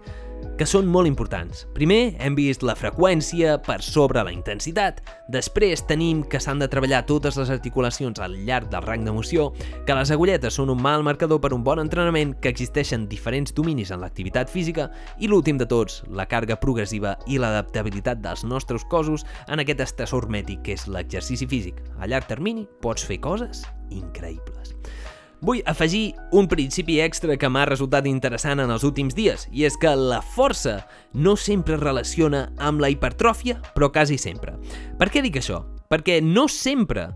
que 0.57 0.67
són 0.69 0.87
molt 0.89 1.09
importants. 1.09 1.63
Primer, 1.75 2.15
hem 2.23 2.35
vist 2.37 2.63
la 2.65 2.75
freqüència 2.77 3.55
per 3.65 3.79
sobre 3.83 4.23
la 4.23 4.31
intensitat. 4.33 5.01
Després 5.33 5.83
tenim 5.89 6.23
que 6.29 6.41
s'han 6.43 6.61
de 6.61 6.69
treballar 6.71 7.03
totes 7.09 7.37
les 7.39 7.51
articulacions 7.53 8.21
al 8.23 8.35
llarg 8.47 8.69
del 8.71 8.85
rang 8.85 9.05
d'emoció, 9.05 9.51
que 9.87 9.97
les 9.97 10.11
agulletes 10.13 10.59
són 10.59 10.71
un 10.73 10.81
mal 10.81 11.03
marcador 11.03 11.41
per 11.43 11.53
un 11.55 11.63
bon 11.63 11.81
entrenament, 11.83 12.35
que 12.39 12.51
existeixen 12.53 13.07
diferents 13.11 13.53
dominis 13.53 13.91
en 13.91 14.01
l'activitat 14.03 14.51
física 14.51 14.89
i 15.19 15.29
l'últim 15.31 15.59
de 15.61 15.67
tots, 15.69 16.01
la 16.09 16.27
càrrega 16.29 16.59
progressiva 16.61 17.17
i 17.27 17.39
l'adaptabilitat 17.41 18.21
dels 18.23 18.43
nostres 18.43 18.85
cossos 18.89 19.27
en 19.47 19.63
aquest 19.63 19.83
estressor 19.87 20.25
hermètic 20.25 20.63
que 20.65 20.77
és 20.77 20.87
l'exercici 20.87 21.47
físic. 21.49 21.81
A 21.99 22.07
llarg 22.07 22.29
termini 22.29 22.67
pots 22.81 23.05
fer 23.07 23.19
coses 23.23 23.65
increïbles. 23.93 24.75
Vull 25.43 25.59
afegir 25.67 26.13
un 26.31 26.47
principi 26.47 27.01
extra 27.03 27.35
que 27.35 27.49
m'ha 27.51 27.65
resultat 27.67 28.05
interessant 28.07 28.61
en 28.63 28.71
els 28.71 28.85
últims 28.87 29.11
dies, 29.17 29.43
i 29.51 29.65
és 29.67 29.75
que 29.75 29.91
la 29.99 30.21
força 30.23 30.77
no 31.13 31.35
sempre 31.35 31.75
es 31.75 31.83
relaciona 31.83 32.45
amb 32.63 32.79
la 32.79 32.87
hipertròfia, 32.93 33.57
però 33.75 33.91
quasi 33.91 34.15
sempre. 34.15 34.55
Per 34.95 35.09
què 35.11 35.19
dic 35.25 35.41
això? 35.41 35.65
Perquè 35.91 36.21
no 36.23 36.47
sempre 36.47 37.09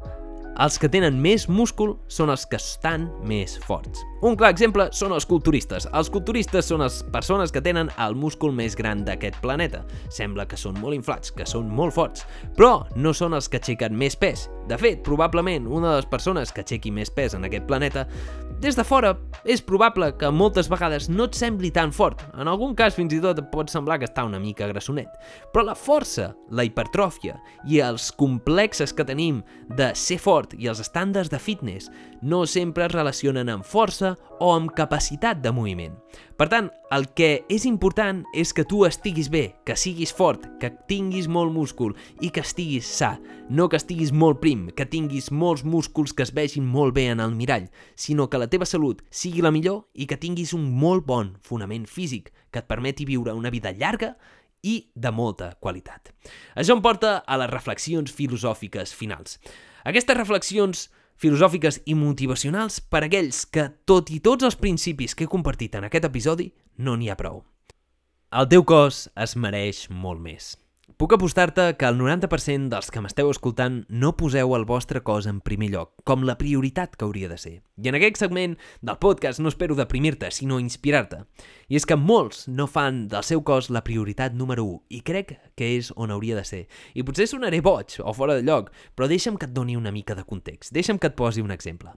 els 0.64 0.78
que 0.82 0.90
tenen 0.90 1.20
més 1.22 1.46
múscul 1.50 1.96
són 2.10 2.32
els 2.34 2.46
que 2.50 2.58
estan 2.58 3.08
més 3.28 3.58
forts. 3.68 4.02
Un 4.26 4.38
clar 4.38 4.50
exemple 4.50 4.88
són 4.98 5.14
els 5.14 5.28
culturistes. 5.30 5.86
Els 5.94 6.10
culturistes 6.10 6.66
són 6.72 6.82
les 6.82 7.04
persones 7.14 7.54
que 7.54 7.62
tenen 7.62 7.92
el 8.02 8.18
múscul 8.18 8.56
més 8.56 8.76
gran 8.78 9.04
d'aquest 9.06 9.38
planeta. 9.44 9.84
Sembla 10.14 10.48
que 10.50 10.58
són 10.58 10.80
molt 10.82 10.98
inflats, 10.98 11.30
que 11.32 11.46
són 11.46 11.70
molt 11.70 11.94
forts, 11.94 12.26
però 12.58 12.88
no 12.98 13.14
són 13.14 13.38
els 13.38 13.50
que 13.50 13.62
aixequen 13.62 13.94
més 13.94 14.18
pes. 14.18 14.48
De 14.68 14.80
fet, 14.82 15.04
probablement 15.06 15.70
una 15.70 15.94
de 15.94 16.02
les 16.02 16.10
persones 16.10 16.52
que 16.52 16.66
aixequi 16.66 16.92
més 16.92 17.14
pes 17.14 17.38
en 17.38 17.46
aquest 17.46 17.70
planeta 17.70 18.08
des 18.60 18.76
de 18.76 18.84
fora, 18.84 19.12
és 19.46 19.62
probable 19.62 20.10
que 20.18 20.32
moltes 20.34 20.68
vegades 20.72 21.08
no 21.12 21.28
et 21.30 21.36
sembli 21.38 21.70
tan 21.72 21.92
fort. 21.94 22.24
En 22.34 22.50
algun 22.50 22.74
cas, 22.76 22.96
fins 22.98 23.14
i 23.14 23.20
tot, 23.22 23.38
et 23.38 23.52
pot 23.52 23.70
semblar 23.70 24.00
que 24.02 24.08
està 24.10 24.26
una 24.26 24.42
mica 24.42 24.68
grassonet. 24.68 25.12
Però 25.54 25.64
la 25.64 25.76
força, 25.78 26.32
la 26.50 26.66
hipertròfia 26.66 27.38
i 27.70 27.82
els 27.86 28.10
complexes 28.18 28.96
que 28.98 29.06
tenim 29.06 29.44
de 29.78 29.92
ser 29.94 30.18
fort 30.18 30.56
i 30.58 30.72
els 30.72 30.82
estàndards 30.82 31.30
de 31.30 31.40
fitness 31.40 31.92
no 32.22 32.46
sempre 32.50 32.88
es 32.88 32.96
relacionen 32.96 33.50
amb 33.54 33.66
força 33.66 34.16
o 34.40 34.52
amb 34.54 34.74
capacitat 34.74 35.42
de 35.42 35.54
moviment. 35.54 35.94
Per 36.38 36.48
tant, 36.50 36.68
el 36.94 37.08
que 37.18 37.44
és 37.50 37.66
important 37.66 38.22
és 38.38 38.54
que 38.54 38.66
tu 38.66 38.84
estiguis 38.86 39.30
bé, 39.34 39.56
que 39.66 39.76
siguis 39.76 40.14
fort, 40.14 40.46
que 40.62 40.70
tinguis 40.90 41.28
molt 41.28 41.54
múscul 41.54 41.96
i 42.22 42.30
que 42.34 42.44
estiguis 42.46 42.90
sa, 42.90 43.16
no 43.50 43.68
que 43.70 43.80
estiguis 43.80 44.14
molt 44.14 44.40
prim, 44.44 44.68
que 44.78 44.86
tinguis 44.86 45.32
molts 45.32 45.66
músculs 45.66 46.14
que 46.14 46.26
es 46.26 46.34
vegin 46.34 46.66
molt 46.66 46.94
bé 46.94 47.08
en 47.14 47.24
el 47.24 47.34
mirall, 47.36 47.70
sinó 47.96 48.30
que 48.30 48.38
la 48.38 48.47
teva 48.52 48.66
salut 48.66 49.04
sigui 49.10 49.44
la 49.44 49.52
millor 49.54 49.86
i 49.94 50.08
que 50.10 50.20
tinguis 50.20 50.54
un 50.58 50.68
molt 50.72 51.06
bon 51.08 51.36
fonament 51.44 51.88
físic 51.88 52.32
que 52.52 52.64
et 52.64 52.68
permeti 52.70 53.06
viure 53.06 53.36
una 53.36 53.52
vida 53.54 53.72
llarga 53.72 54.16
i 54.64 54.90
de 54.96 55.12
molta 55.12 55.54
qualitat. 55.62 56.12
Això 56.56 56.76
em 56.76 56.84
porta 56.84 57.20
a 57.26 57.38
les 57.40 57.52
reflexions 57.52 58.12
filosòfiques 58.14 58.94
finals. 58.96 59.38
Aquestes 59.88 60.18
reflexions 60.18 60.88
filosòfiques 61.18 61.82
i 61.86 61.96
motivacionals 61.98 62.80
per 62.82 63.04
a 63.04 63.08
aquells 63.10 63.46
que, 63.50 63.70
tot 63.90 64.12
i 64.14 64.20
tots 64.22 64.46
els 64.46 64.58
principis 64.60 65.16
que 65.16 65.26
he 65.26 65.32
compartit 65.32 65.78
en 65.78 65.88
aquest 65.88 66.06
episodi, 66.10 66.52
no 66.78 66.96
n'hi 66.98 67.10
ha 67.10 67.18
prou. 67.20 67.44
El 68.38 68.50
teu 68.52 68.66
cos 68.68 69.08
es 69.16 69.38
mereix 69.40 69.88
molt 69.90 70.22
més. 70.22 70.56
Puc 70.96 71.12
apostar-te 71.14 71.76
que 71.76 71.86
el 71.86 71.98
90% 72.00 72.72
dels 72.72 72.88
que 72.90 73.02
m'esteu 73.04 73.28
escoltant 73.30 73.82
no 73.92 74.14
poseu 74.18 74.54
el 74.56 74.64
vostre 74.66 75.02
cos 75.04 75.26
en 75.28 75.42
primer 75.44 75.68
lloc, 75.74 75.90
com 76.08 76.24
la 76.24 76.38
prioritat 76.40 76.96
que 76.96 77.04
hauria 77.04 77.28
de 77.28 77.36
ser. 77.38 77.52
I 77.76 77.92
en 77.92 77.98
aquest 78.00 78.22
segment 78.24 78.56
del 78.80 78.98
podcast 79.04 79.44
no 79.44 79.52
espero 79.52 79.76
deprimir-te, 79.76 80.32
sinó 80.32 80.62
inspirar-te. 80.64 81.20
I 81.68 81.78
és 81.78 81.86
que 81.86 82.00
molts 82.00 82.48
no 82.48 82.70
fan 82.72 83.04
del 83.12 83.28
seu 83.28 83.44
cos 83.44 83.68
la 83.70 83.84
prioritat 83.84 84.34
número 84.34 84.64
1, 84.64 84.80
i 84.96 85.02
crec 85.04 85.36
que 85.60 85.74
és 85.76 85.92
on 86.00 86.16
hauria 86.16 86.40
de 86.40 86.46
ser. 86.48 86.64
I 86.96 87.04
potser 87.04 87.28
sonaré 87.28 87.60
boig 87.62 88.00
o 88.00 88.16
fora 88.16 88.40
de 88.40 88.48
lloc, 88.48 88.72
però 88.96 89.12
deixa'm 89.12 89.36
que 89.38 89.52
et 89.52 89.54
doni 89.54 89.76
una 89.76 89.92
mica 89.92 90.16
de 90.16 90.24
context. 90.24 90.72
Deixa'm 90.72 91.04
que 91.04 91.12
et 91.12 91.20
posi 91.20 91.44
un 91.44 91.52
exemple. 91.52 91.94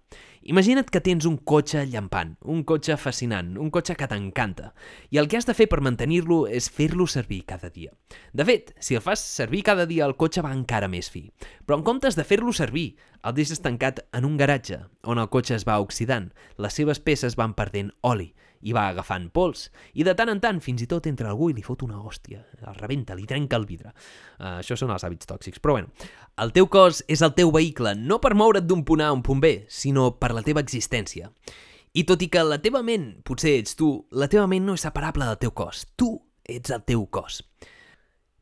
Imagina't 0.51 0.89
que 0.91 0.99
tens 0.99 1.29
un 1.29 1.37
cotxe 1.47 1.85
llampant, 1.87 2.33
un 2.51 2.65
cotxe 2.67 2.97
fascinant, 2.99 3.53
un 3.63 3.69
cotxe 3.71 3.95
que 3.95 4.09
t'encanta, 4.11 4.73
i 5.15 5.21
el 5.21 5.29
que 5.31 5.39
has 5.39 5.47
de 5.47 5.55
fer 5.55 5.69
per 5.71 5.79
mantenir-lo 5.87 6.41
és 6.51 6.67
fer-lo 6.75 7.07
servir 7.07 7.45
cada 7.47 7.71
dia. 7.71 7.93
De 8.35 8.43
fet, 8.49 8.73
si 8.83 8.99
el 8.99 9.05
fas 9.05 9.23
servir 9.23 9.61
cada 9.69 9.87
dia, 9.87 10.09
el 10.09 10.17
cotxe 10.19 10.43
va 10.43 10.51
encara 10.51 10.89
més 10.91 11.07
fi. 11.15 11.29
Però 11.63 11.79
en 11.79 11.87
comptes 11.87 12.19
de 12.19 12.27
fer-lo 12.27 12.51
servir, 12.51 12.97
el 13.23 13.37
deixes 13.37 13.63
tancat 13.63 14.03
en 14.11 14.27
un 14.27 14.35
garatge, 14.41 14.81
on 15.07 15.23
el 15.23 15.31
cotxe 15.31 15.55
es 15.55 15.69
va 15.69 15.79
oxidant, 15.79 16.33
les 16.59 16.75
seves 16.75 16.99
peces 16.99 17.39
van 17.39 17.55
perdent 17.55 17.95
oli, 18.03 18.33
i 18.61 18.75
va 18.77 18.89
agafant 18.91 19.31
pols, 19.33 19.69
i 19.97 20.05
de 20.05 20.15
tant 20.17 20.31
en 20.33 20.41
tant 20.43 20.61
fins 20.61 20.83
i 20.85 20.89
tot 20.91 21.07
entra 21.09 21.31
algú 21.31 21.51
i 21.51 21.57
li 21.57 21.65
fot 21.65 21.85
una 21.87 22.01
hòstia, 22.01 22.43
el 22.61 22.77
rebenta, 22.77 23.17
li 23.17 23.27
trenca 23.29 23.57
el 23.57 23.67
vidre. 23.69 23.95
Uh, 24.39 24.61
això 24.61 24.77
són 24.77 24.93
els 24.93 25.07
hàbits 25.07 25.31
tòxics, 25.31 25.63
però 25.63 25.79
bueno, 25.79 25.91
el 26.41 26.53
teu 26.57 26.69
cos 26.69 27.03
és 27.09 27.25
el 27.25 27.35
teu 27.39 27.53
vehicle, 27.55 27.95
no 27.97 28.21
per 28.21 28.35
moure't 28.37 28.67
d'un 28.69 28.85
punt 28.85 29.05
A 29.05 29.11
a 29.11 29.17
un 29.17 29.25
punt 29.27 29.41
B, 29.41 29.55
sinó 29.69 30.11
per 30.21 30.35
la 30.37 30.45
teva 30.47 30.65
existència. 30.65 31.33
I 31.91 32.05
tot 32.07 32.23
i 32.23 32.29
que 32.31 32.43
la 32.47 32.61
teva 32.63 32.85
ment 32.87 33.17
potser 33.27 33.57
ets 33.59 33.75
tu, 33.75 33.95
la 34.15 34.29
teva 34.31 34.47
ment 34.47 34.69
no 34.69 34.77
és 34.79 34.85
separable 34.87 35.27
del 35.27 35.41
teu 35.43 35.51
cos. 35.51 35.89
Tu 35.99 36.13
ets 36.47 36.71
el 36.71 36.85
teu 36.87 37.03
cos. 37.11 37.41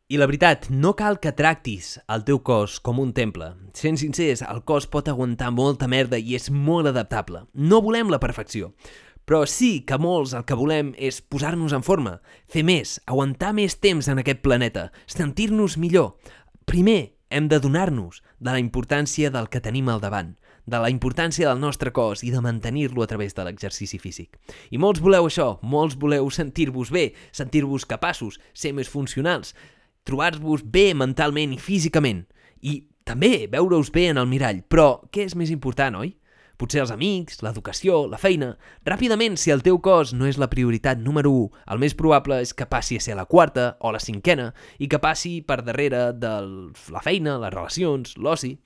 I 0.09 0.16
la 0.16 0.24
veritat, 0.24 0.70
no 0.72 0.94
cal 0.96 1.18
que 1.20 1.35
tractis 1.37 1.98
el 2.09 2.22
teu 2.24 2.38
cos 2.40 2.78
com 2.81 3.00
un 3.00 3.11
temple. 3.12 3.50
Sent 3.76 3.98
sincers, 4.00 4.40
el 4.40 4.62
cos 4.68 4.87
pot 4.88 5.09
aguantar 5.09 5.50
molta 5.52 5.88
merda 5.88 6.16
i 6.16 6.33
és 6.37 6.48
molt 6.48 6.88
adaptable. 6.88 7.42
No 7.52 7.83
volem 7.85 8.09
la 8.09 8.20
perfecció. 8.20 8.70
Però 9.29 9.43
sí 9.45 9.83
que 9.85 9.99
molts 10.01 10.33
el 10.33 10.47
que 10.49 10.57
volem 10.57 10.95
és 10.97 11.19
posar-nos 11.21 11.75
en 11.77 11.83
forma, 11.85 12.14
fer 12.49 12.62
més, 12.64 12.95
aguantar 13.05 13.51
més 13.53 13.75
temps 13.77 14.07
en 14.09 14.23
aquest 14.23 14.41
planeta, 14.41 14.87
sentir-nos 15.05 15.77
millor. 15.77 16.14
Primer, 16.64 17.12
hem 17.29 17.51
de 17.53 17.59
donar-nos 17.61 18.23
de 18.41 18.55
la 18.55 18.62
importància 18.62 19.29
del 19.29 19.51
que 19.53 19.61
tenim 19.61 19.91
al 19.93 20.01
davant, 20.01 20.31
de 20.64 20.81
la 20.81 20.88
importància 20.88 21.51
del 21.51 21.61
nostre 21.61 21.93
cos 21.93 22.23
i 22.25 22.33
de 22.33 22.41
mantenir-lo 22.41 23.05
a 23.05 23.09
través 23.11 23.37
de 23.37 23.45
l'exercici 23.45 24.01
físic. 24.01 24.38
I 24.73 24.81
molts 24.81 25.05
voleu 25.05 25.29
això, 25.29 25.59
molts 25.61 25.99
voleu 26.01 26.31
sentir-vos 26.33 26.88
bé, 26.88 27.11
sentir-vos 27.29 27.85
capaços, 27.85 28.41
ser 28.57 28.73
més 28.73 28.88
funcionals, 28.88 29.53
trobar-vos 30.09 30.64
bé 30.64 30.95
mentalment 30.97 31.53
i 31.53 31.61
físicament. 31.61 32.25
I 32.64 32.81
també 33.05 33.45
veure-us 33.53 33.93
bé 33.93 34.09
en 34.09 34.25
el 34.25 34.29
mirall. 34.29 34.64
Però 34.64 35.05
què 35.12 35.29
és 35.29 35.37
més 35.37 35.53
important, 35.53 36.01
oi? 36.01 36.14
Potser 36.59 36.81
els 36.83 36.90
amics, 36.90 37.38
l'educació, 37.47 38.01
la 38.11 38.18
feina... 38.18 38.53
Ràpidament, 38.87 39.37
si 39.38 39.53
el 39.55 39.62
teu 39.62 39.79
cos 39.79 40.11
no 40.11 40.27
és 40.27 40.40
la 40.42 40.49
prioritat 40.51 40.99
número 40.99 41.31
1, 41.31 41.64
el 41.71 41.83
més 41.83 41.94
probable 41.94 42.40
és 42.42 42.51
que 42.51 42.66
passi 42.66 42.99
a 42.99 43.05
ser 43.05 43.14
la 43.14 43.29
quarta 43.31 43.77
o 43.79 43.92
la 43.94 44.03
cinquena 44.03 44.51
i 44.83 44.88
que 44.90 44.99
passi 44.99 45.38
per 45.47 45.61
darrere 45.62 46.09
de 46.18 46.33
la 46.94 47.05
feina, 47.05 47.38
les 47.38 47.55
relacions, 47.55 48.16
l'oci... 48.18 48.57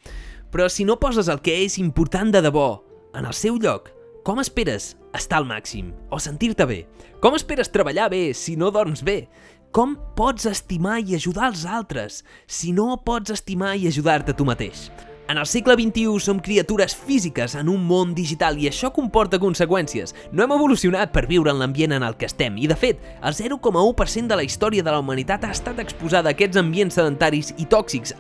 Però 0.53 0.67
si 0.69 0.85
no 0.85 0.99
poses 1.01 1.31
el 1.33 1.39
que 1.41 1.55
és 1.65 1.79
important 1.81 2.29
de 2.29 2.43
debò 2.45 2.83
en 3.17 3.25
el 3.25 3.33
seu 3.33 3.57
lloc, 3.57 3.87
com 4.23 4.39
esperes 4.39 4.91
estar 5.17 5.39
al 5.41 5.49
màxim 5.49 5.95
o 6.13 6.21
sentir-te 6.21 6.67
bé? 6.69 6.83
Com 7.25 7.35
esperes 7.39 7.73
treballar 7.73 8.11
bé 8.13 8.21
si 8.37 8.59
no 8.61 8.69
dorms 8.71 9.01
bé? 9.03 9.31
Com 9.73 9.97
pots 10.17 10.45
estimar 10.51 10.99
i 11.01 11.17
ajudar 11.17 11.49
els 11.49 11.65
altres 11.65 12.21
si 12.45 12.77
no 12.77 12.99
pots 13.07 13.33
estimar 13.33 13.73
i 13.81 13.89
ajudar-te 13.89 14.37
tu 14.37 14.45
mateix? 14.45 14.91
En 15.29 15.39
el 15.39 15.47
segle 15.47 15.77
XXI 15.79 16.19
som 16.21 16.41
criatures 16.43 16.97
físiques 16.97 17.55
en 17.55 17.69
un 17.71 17.85
món 17.87 18.11
digital 18.15 18.59
i 18.59 18.67
això 18.69 18.91
comporta 18.93 19.41
conseqüències. 19.41 20.17
No 20.33 20.43
hem 20.45 20.57
evolucionat 20.57 21.13
per 21.15 21.29
viure 21.31 21.55
en 21.55 21.63
l'ambient 21.63 21.95
en 21.97 22.03
el 22.03 22.19
que 22.19 22.27
estem 22.27 22.59
i, 22.59 22.67
de 22.67 22.77
fet, 22.77 23.01
el 23.23 23.39
0,1% 23.39 24.27
de 24.29 24.37
la 24.37 24.45
història 24.45 24.83
de 24.83 24.91
la 24.91 25.01
humanitat 25.01 25.47
ha 25.47 25.55
estat 25.55 25.79
exposada 25.81 26.33
a 26.33 26.37
aquests 26.37 26.61
ambients 26.61 26.99
sedentaris 26.99 27.55
i 27.57 27.71
tòxics 27.71 28.17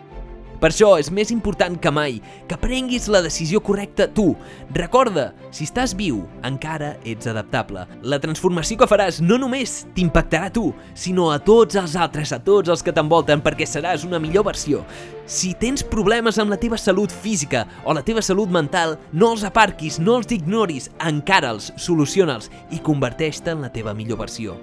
per 0.63 0.71
això 0.71 0.93
és 1.01 1.11
més 1.11 1.33
important 1.35 1.75
que 1.83 1.91
mai 1.91 2.21
que 2.47 2.59
prenguis 2.61 3.09
la 3.11 3.23
decisió 3.25 3.59
correcta 3.67 4.07
tu. 4.15 4.29
Recorda, 4.77 5.33
si 5.51 5.67
estàs 5.67 5.97
viu, 5.99 6.21
encara 6.47 6.93
ets 7.09 7.27
adaptable. 7.27 7.83
La 8.07 8.21
transformació 8.23 8.79
que 8.79 8.87
faràs 8.87 9.19
no 9.25 9.41
només 9.43 9.81
t'impactarà 9.97 10.53
a 10.53 10.55
tu, 10.55 10.69
sinó 10.95 11.33
a 11.33 11.41
tots 11.43 11.81
els 11.81 11.97
altres, 11.99 12.31
a 12.31 12.39
tots 12.47 12.71
els 12.71 12.87
que 12.87 12.95
t'envolten, 12.95 13.43
perquè 13.43 13.67
seràs 13.67 14.07
una 14.07 14.23
millor 14.23 14.47
versió. 14.53 14.85
Si 15.27 15.51
tens 15.59 15.83
problemes 15.83 16.39
amb 16.39 16.55
la 16.55 16.61
teva 16.63 16.79
salut 16.79 17.11
física 17.11 17.65
o 17.83 17.97
la 17.97 18.07
teva 18.07 18.23
salut 18.23 18.53
mental, 18.53 19.01
no 19.13 19.33
els 19.35 19.43
aparquis, 19.49 19.99
no 19.99 20.21
els 20.21 20.31
ignoris, 20.31 20.93
encara'ls, 21.03 21.73
soluciona'ls 21.75 22.53
i 22.71 22.79
converteix-te 22.79 23.51
en 23.57 23.67
la 23.67 23.73
teva 23.75 23.99
millor 23.99 24.23
versió. 24.23 24.55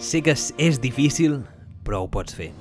Sé 0.00 0.24
que 0.24 0.32
és 0.32 0.80
difícil, 0.80 1.42
però 1.84 2.04
ho 2.04 2.08
pots 2.08 2.32
fer. 2.36 2.54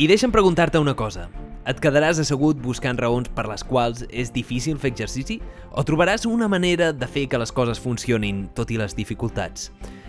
I 0.00 0.06
deixa'm 0.08 0.32
preguntar-te 0.32 0.80
una 0.80 0.94
cosa. 0.96 1.26
Et 1.68 1.76
quedaràs 1.76 2.16
assegut 2.22 2.56
buscant 2.64 2.96
raons 2.96 3.28
per 3.36 3.42
les 3.50 3.60
quals 3.68 3.98
és 4.08 4.30
difícil 4.32 4.78
fer 4.80 4.94
exercici? 4.94 5.34
O 5.76 5.82
trobaràs 5.84 6.22
una 6.24 6.46
manera 6.48 6.86
de 6.96 7.04
fer 7.04 7.26
que 7.28 7.36
les 7.36 7.52
coses 7.52 7.82
funcionin 7.84 8.46
tot 8.56 8.72
i 8.72 8.78
les 8.80 8.96
dificultats? 8.96 9.66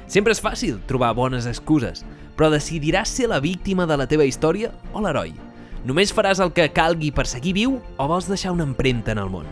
Sempre 0.08 0.32
és 0.32 0.40
fàcil 0.40 0.78
trobar 0.88 1.10
bones 1.18 1.50
excuses, 1.52 2.06
però 2.40 2.48
decidiràs 2.54 3.12
ser 3.12 3.28
la 3.28 3.42
víctima 3.44 3.84
de 3.84 3.98
la 4.00 4.08
teva 4.08 4.24
història 4.24 4.72
o 4.94 5.04
l'heroi? 5.04 5.36
Només 5.84 6.16
faràs 6.16 6.40
el 6.40 6.56
que 6.56 6.72
calgui 6.72 7.12
per 7.12 7.28
seguir 7.28 7.58
viu 7.60 7.76
o 7.76 8.08
vols 8.08 8.32
deixar 8.32 8.56
una 8.56 8.70
empremta 8.72 9.12
en 9.12 9.20
el 9.26 9.36
món? 9.36 9.52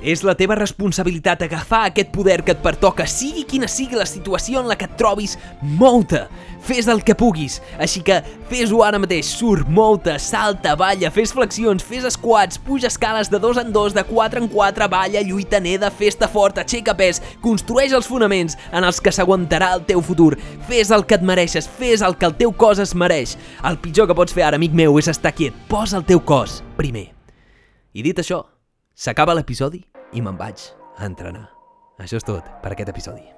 És 0.00 0.22
la 0.24 0.32
teva 0.32 0.56
responsabilitat 0.56 1.42
agafar 1.44 1.82
aquest 1.90 2.08
poder 2.14 2.38
que 2.40 2.54
et 2.54 2.62
pertoca, 2.64 3.04
sigui 3.04 3.42
quina 3.44 3.68
sigui 3.68 3.98
la 3.98 4.06
situació 4.08 4.62
en 4.62 4.68
la 4.70 4.76
que 4.80 4.86
et 4.88 4.94
trobis, 4.96 5.36
mou-te! 5.60 6.22
Fes 6.64 6.88
el 6.92 7.02
que 7.04 7.14
puguis, 7.16 7.58
així 7.80 8.00
que 8.04 8.18
fes-ho 8.48 8.80
ara 8.84 8.98
mateix, 9.00 9.28
surt, 9.28 9.68
mou-te, 9.68 10.14
salta, 10.20 10.72
balla, 10.76 11.10
fes 11.12 11.32
flexions, 11.36 11.84
fes 11.84 12.06
squats, 12.14 12.60
puja 12.60 12.88
escales 12.88 13.30
de 13.32 13.40
dos 13.40 13.60
en 13.60 13.72
dos, 13.72 13.92
de 13.96 14.04
quatre 14.08 14.40
en 14.40 14.48
quatre, 14.48 14.88
balla, 14.92 15.20
lluita, 15.24 15.60
neda, 15.60 15.90
festa 15.92 16.28
fort, 16.28 16.60
aixeca 16.60 16.96
pes, 16.96 17.20
construeix 17.44 17.92
els 17.96 18.08
fonaments 18.08 18.56
en 18.72 18.84
els 18.84 19.00
que 19.00 19.12
s'aguantarà 19.12 19.72
el 19.76 19.84
teu 19.88 20.04
futur, 20.04 20.34
fes 20.68 20.92
el 20.96 21.04
que 21.04 21.16
et 21.20 21.24
mereixes, 21.24 21.68
fes 21.80 22.04
el 22.04 22.16
que 22.16 22.28
el 22.28 22.36
teu 22.40 22.52
cos 22.56 22.80
es 22.80 22.96
mereix. 22.96 23.36
El 23.64 23.80
pitjor 23.80 24.08
que 24.08 24.16
pots 24.16 24.36
fer 24.36 24.48
ara, 24.48 24.60
amic 24.60 24.72
meu, 24.76 24.96
és 25.00 25.12
estar 25.12 25.32
quiet, 25.36 25.56
posa 25.68 26.00
el 26.00 26.08
teu 26.08 26.24
cos 26.24 26.62
primer. 26.80 27.10
I 27.92 28.04
dit 28.04 28.20
això, 28.20 28.44
s'acaba 28.94 29.36
l'episodi 29.36 29.89
i 30.12 30.22
me'n 30.22 30.38
vaig 30.38 30.70
a 30.98 31.06
entrenar. 31.06 31.48
Això 32.00 32.16
és 32.20 32.26
tot 32.26 32.46
per 32.62 32.72
aquest 32.72 32.90
episodi. 32.92 33.28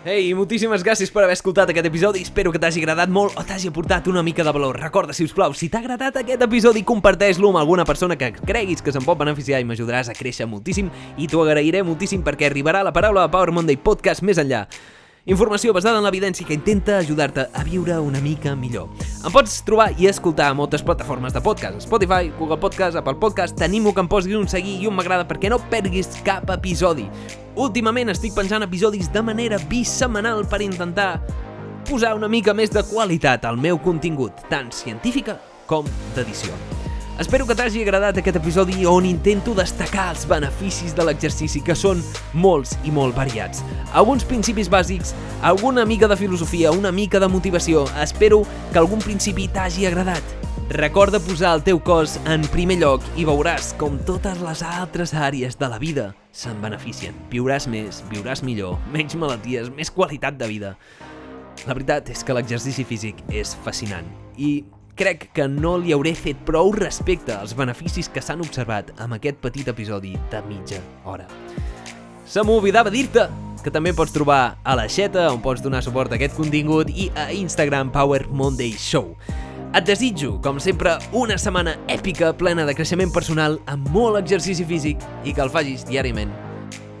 Ei, 0.00 0.30
moltíssimes 0.32 0.80
gràcies 0.80 1.10
per 1.12 1.26
haver 1.26 1.34
escoltat 1.36 1.68
aquest 1.68 1.84
episodi. 1.84 2.22
Espero 2.24 2.48
que 2.52 2.58
t'hagi 2.60 2.80
agradat 2.80 3.10
molt 3.12 3.34
o 3.36 3.42
t'hagi 3.44 3.68
aportat 3.68 4.06
una 4.08 4.22
mica 4.24 4.44
de 4.46 4.52
valor. 4.56 4.78
Recorda, 4.80 5.12
si 5.12 5.26
us 5.28 5.34
plau, 5.36 5.52
si 5.52 5.68
t'ha 5.68 5.82
agradat 5.82 6.16
aquest 6.22 6.40
episodi, 6.46 6.80
comparteix-lo 6.88 7.50
amb 7.52 7.60
alguna 7.60 7.84
persona 7.84 8.16
que 8.16 8.30
creguis 8.32 8.80
que 8.80 8.94
se'n 8.96 9.04
pot 9.04 9.20
beneficiar 9.20 9.60
i 9.60 9.66
m'ajudaràs 9.68 10.08
a 10.08 10.16
créixer 10.16 10.48
moltíssim 10.48 10.88
i 11.20 11.28
t'ho 11.28 11.44
agrairé 11.44 11.82
moltíssim 11.84 12.24
perquè 12.24 12.48
arribarà 12.48 12.80
la 12.86 12.94
paraula 12.96 13.26
de 13.26 13.34
Power 13.34 13.52
Monday 13.52 13.76
Podcast 13.76 14.24
més 14.24 14.40
enllà. 14.40 14.64
Informació 15.28 15.74
basada 15.76 15.98
en 16.00 16.06
l'evidència 16.06 16.46
que 16.48 16.56
intenta 16.56 16.96
ajudar-te 16.96 17.44
a 17.52 17.64
viure 17.66 17.98
una 18.00 18.22
mica 18.24 18.54
millor. 18.56 18.88
Em 19.20 19.32
pots 19.34 19.58
trobar 19.66 19.90
i 20.00 20.08
escoltar 20.08 20.48
a 20.48 20.56
moltes 20.56 20.82
plataformes 20.82 21.36
de 21.36 21.42
podcast. 21.44 21.84
Spotify, 21.84 22.32
Google 22.38 22.56
Podcast, 22.62 22.96
Apple 22.96 23.18
Podcast. 23.20 23.58
T'animo 23.58 23.92
que 23.92 24.00
em 24.00 24.08
posis 24.08 24.36
un 24.38 24.48
seguir 24.48 24.78
i 24.80 24.88
un 24.88 24.96
m'agrada 24.96 25.28
perquè 25.28 25.52
no 25.52 25.60
perdis 25.70 26.08
cap 26.24 26.48
episodi. 26.56 27.04
Últimament 27.60 28.14
estic 28.14 28.32
penjant 28.32 28.64
episodis 28.64 29.12
de 29.12 29.22
manera 29.22 29.60
bisemanal 29.68 30.46
per 30.48 30.64
intentar 30.64 31.12
posar 31.90 32.14
una 32.16 32.28
mica 32.28 32.56
més 32.56 32.72
de 32.72 32.84
qualitat 32.88 33.44
al 33.44 33.60
meu 33.60 33.78
contingut, 33.78 34.46
tant 34.48 34.72
científica 34.72 35.36
com 35.68 35.84
d'edició. 36.16 36.56
Espero 37.20 37.44
que 37.44 37.52
t'hagi 37.52 37.82
agradat 37.84 38.16
aquest 38.16 38.38
episodi 38.38 38.86
on 38.88 39.04
intento 39.04 39.52
destacar 39.52 40.06
els 40.14 40.22
beneficis 40.24 40.94
de 40.96 41.04
l'exercici, 41.04 41.60
que 41.60 41.74
són 41.76 42.00
molts 42.32 42.72
i 42.88 42.92
molt 42.96 43.12
variats. 43.12 43.60
Alguns 43.92 44.24
principis 44.24 44.70
bàsics, 44.72 45.10
alguna 45.44 45.84
mica 45.84 46.08
de 46.08 46.16
filosofia, 46.16 46.72
una 46.72 46.88
mica 46.90 47.20
de 47.20 47.28
motivació. 47.28 47.84
Espero 48.00 48.40
que 48.72 48.80
algun 48.80 49.04
principi 49.04 49.50
t'hagi 49.52 49.84
agradat. 49.90 50.32
Recorda 50.72 51.20
posar 51.20 51.52
el 51.58 51.66
teu 51.68 51.82
cos 51.84 52.16
en 52.24 52.48
primer 52.56 52.80
lloc 52.80 53.04
i 53.20 53.28
veuràs 53.28 53.74
com 53.76 54.00
totes 54.08 54.40
les 54.40 54.64
altres 54.64 55.12
àrees 55.12 55.60
de 55.60 55.68
la 55.68 55.82
vida 55.82 56.14
se'n 56.32 56.56
beneficien. 56.64 57.12
Viuràs 57.28 57.68
més, 57.68 58.00
viuràs 58.08 58.40
millor, 58.40 58.80
menys 58.96 59.20
malalties, 59.20 59.68
més 59.76 59.92
qualitat 59.92 60.40
de 60.40 60.48
vida. 60.48 60.76
La 61.68 61.76
veritat 61.76 62.08
és 62.08 62.24
que 62.24 62.32
l'exercici 62.32 62.88
físic 62.88 63.20
és 63.28 63.52
fascinant 63.60 64.08
i 64.40 64.62
crec 65.00 65.30
que 65.32 65.46
no 65.48 65.78
li 65.80 65.94
hauré 65.96 66.12
fet 66.12 66.40
prou 66.44 66.74
respecte 66.76 67.32
als 67.32 67.54
beneficis 67.56 68.10
que 68.12 68.20
s'han 68.20 68.42
observat 68.44 68.92
amb 69.00 69.16
aquest 69.16 69.38
petit 69.40 69.68
episodi 69.72 70.12
de 70.32 70.42
mitja 70.48 70.80
hora. 71.08 71.24
Se 72.28 72.44
m'oblidava 72.44 72.92
dir-te 72.92 73.24
que 73.64 73.72
també 73.72 73.94
pots 73.96 74.12
trobar 74.12 74.58
a 74.62 74.74
la 74.76 74.86
Xeta, 74.88 75.30
on 75.32 75.40
pots 75.44 75.64
donar 75.64 75.80
suport 75.84 76.12
a 76.12 76.18
aquest 76.18 76.36
contingut, 76.36 76.92
i 76.92 77.08
a 77.16 77.30
Instagram 77.32 77.92
Power 77.94 78.26
Monday 78.28 78.74
Show. 78.76 79.14
Et 79.70 79.86
desitjo, 79.86 80.34
com 80.42 80.58
sempre, 80.60 80.96
una 81.16 81.36
setmana 81.38 81.76
èpica 81.88 82.32
plena 82.36 82.66
de 82.66 82.74
creixement 82.76 83.12
personal 83.14 83.60
amb 83.70 83.88
molt 83.94 84.20
exercici 84.20 84.66
físic 84.66 85.04
i 85.24 85.32
que 85.32 85.44
el 85.44 85.52
facis 85.52 85.86
diàriament. 85.88 86.32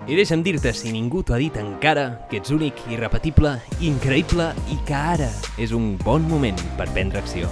I 0.08 0.16
deixa'm 0.16 0.44
dir-te, 0.46 0.72
si 0.74 0.92
ningú 0.94 1.20
t'ho 1.22 1.36
ha 1.36 1.42
dit 1.42 1.56
encara, 1.60 2.24
que 2.30 2.40
ets 2.40 2.54
únic, 2.54 2.80
irrepetible, 2.92 3.58
increïble 3.84 4.52
i 4.72 4.80
que 4.88 4.96
ara 4.96 5.28
és 5.60 5.76
un 5.76 5.92
bon 6.04 6.24
moment 6.30 6.64
per 6.78 6.88
prendre 6.94 7.20
acció. 7.20 7.50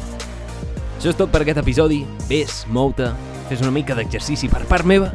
Això 0.99 1.13
és 1.13 1.19
tot 1.19 1.31
per 1.31 1.45
aquest 1.45 1.61
episodi. 1.61 2.01
Ves, 2.27 2.65
mou-te, 2.75 3.07
fes 3.47 3.61
una 3.63 3.71
mica 3.71 3.95
d'exercici 3.95 4.49
per 4.51 4.65
part 4.67 4.83
meva 4.83 5.13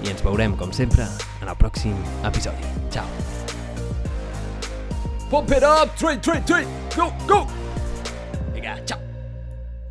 i 0.00 0.08
ens 0.08 0.22
veurem, 0.24 0.54
com 0.56 0.72
sempre, 0.72 1.04
en 1.42 1.50
el 1.52 1.58
pròxim 1.60 1.98
episodi. 2.24 2.70
Ciao. 2.88 3.04
Pump 5.28 5.52
it 5.52 5.66
up! 5.68 5.92
3, 6.00 6.16
3, 6.24 6.40
3! 6.48 6.72
Go, 6.96 7.10
go! 7.28 7.42
Vinga, 8.54 8.78
ciao! 8.88 9.04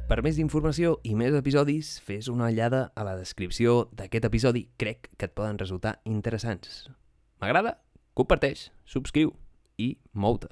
Per 0.09 0.19
més 0.26 0.41
informació 0.41 0.97
i 1.05 1.13
més 1.13 1.38
episodis, 1.38 1.93
fes 2.01 2.26
una 2.34 2.49
ullada 2.49 2.88
a 2.97 3.05
la 3.05 3.13
descripció 3.19 3.91
d'aquest 3.93 4.26
episodi. 4.26 4.65
Crec 4.82 5.13
que 5.13 5.30
et 5.30 5.38
poden 5.38 5.61
resultar 5.61 5.99
interessants. 6.09 6.89
M'agrada? 7.38 7.78
Comparteix, 8.17 8.72
subscriu 8.89 9.38
i 9.78 9.93
mou-te. 10.17 10.49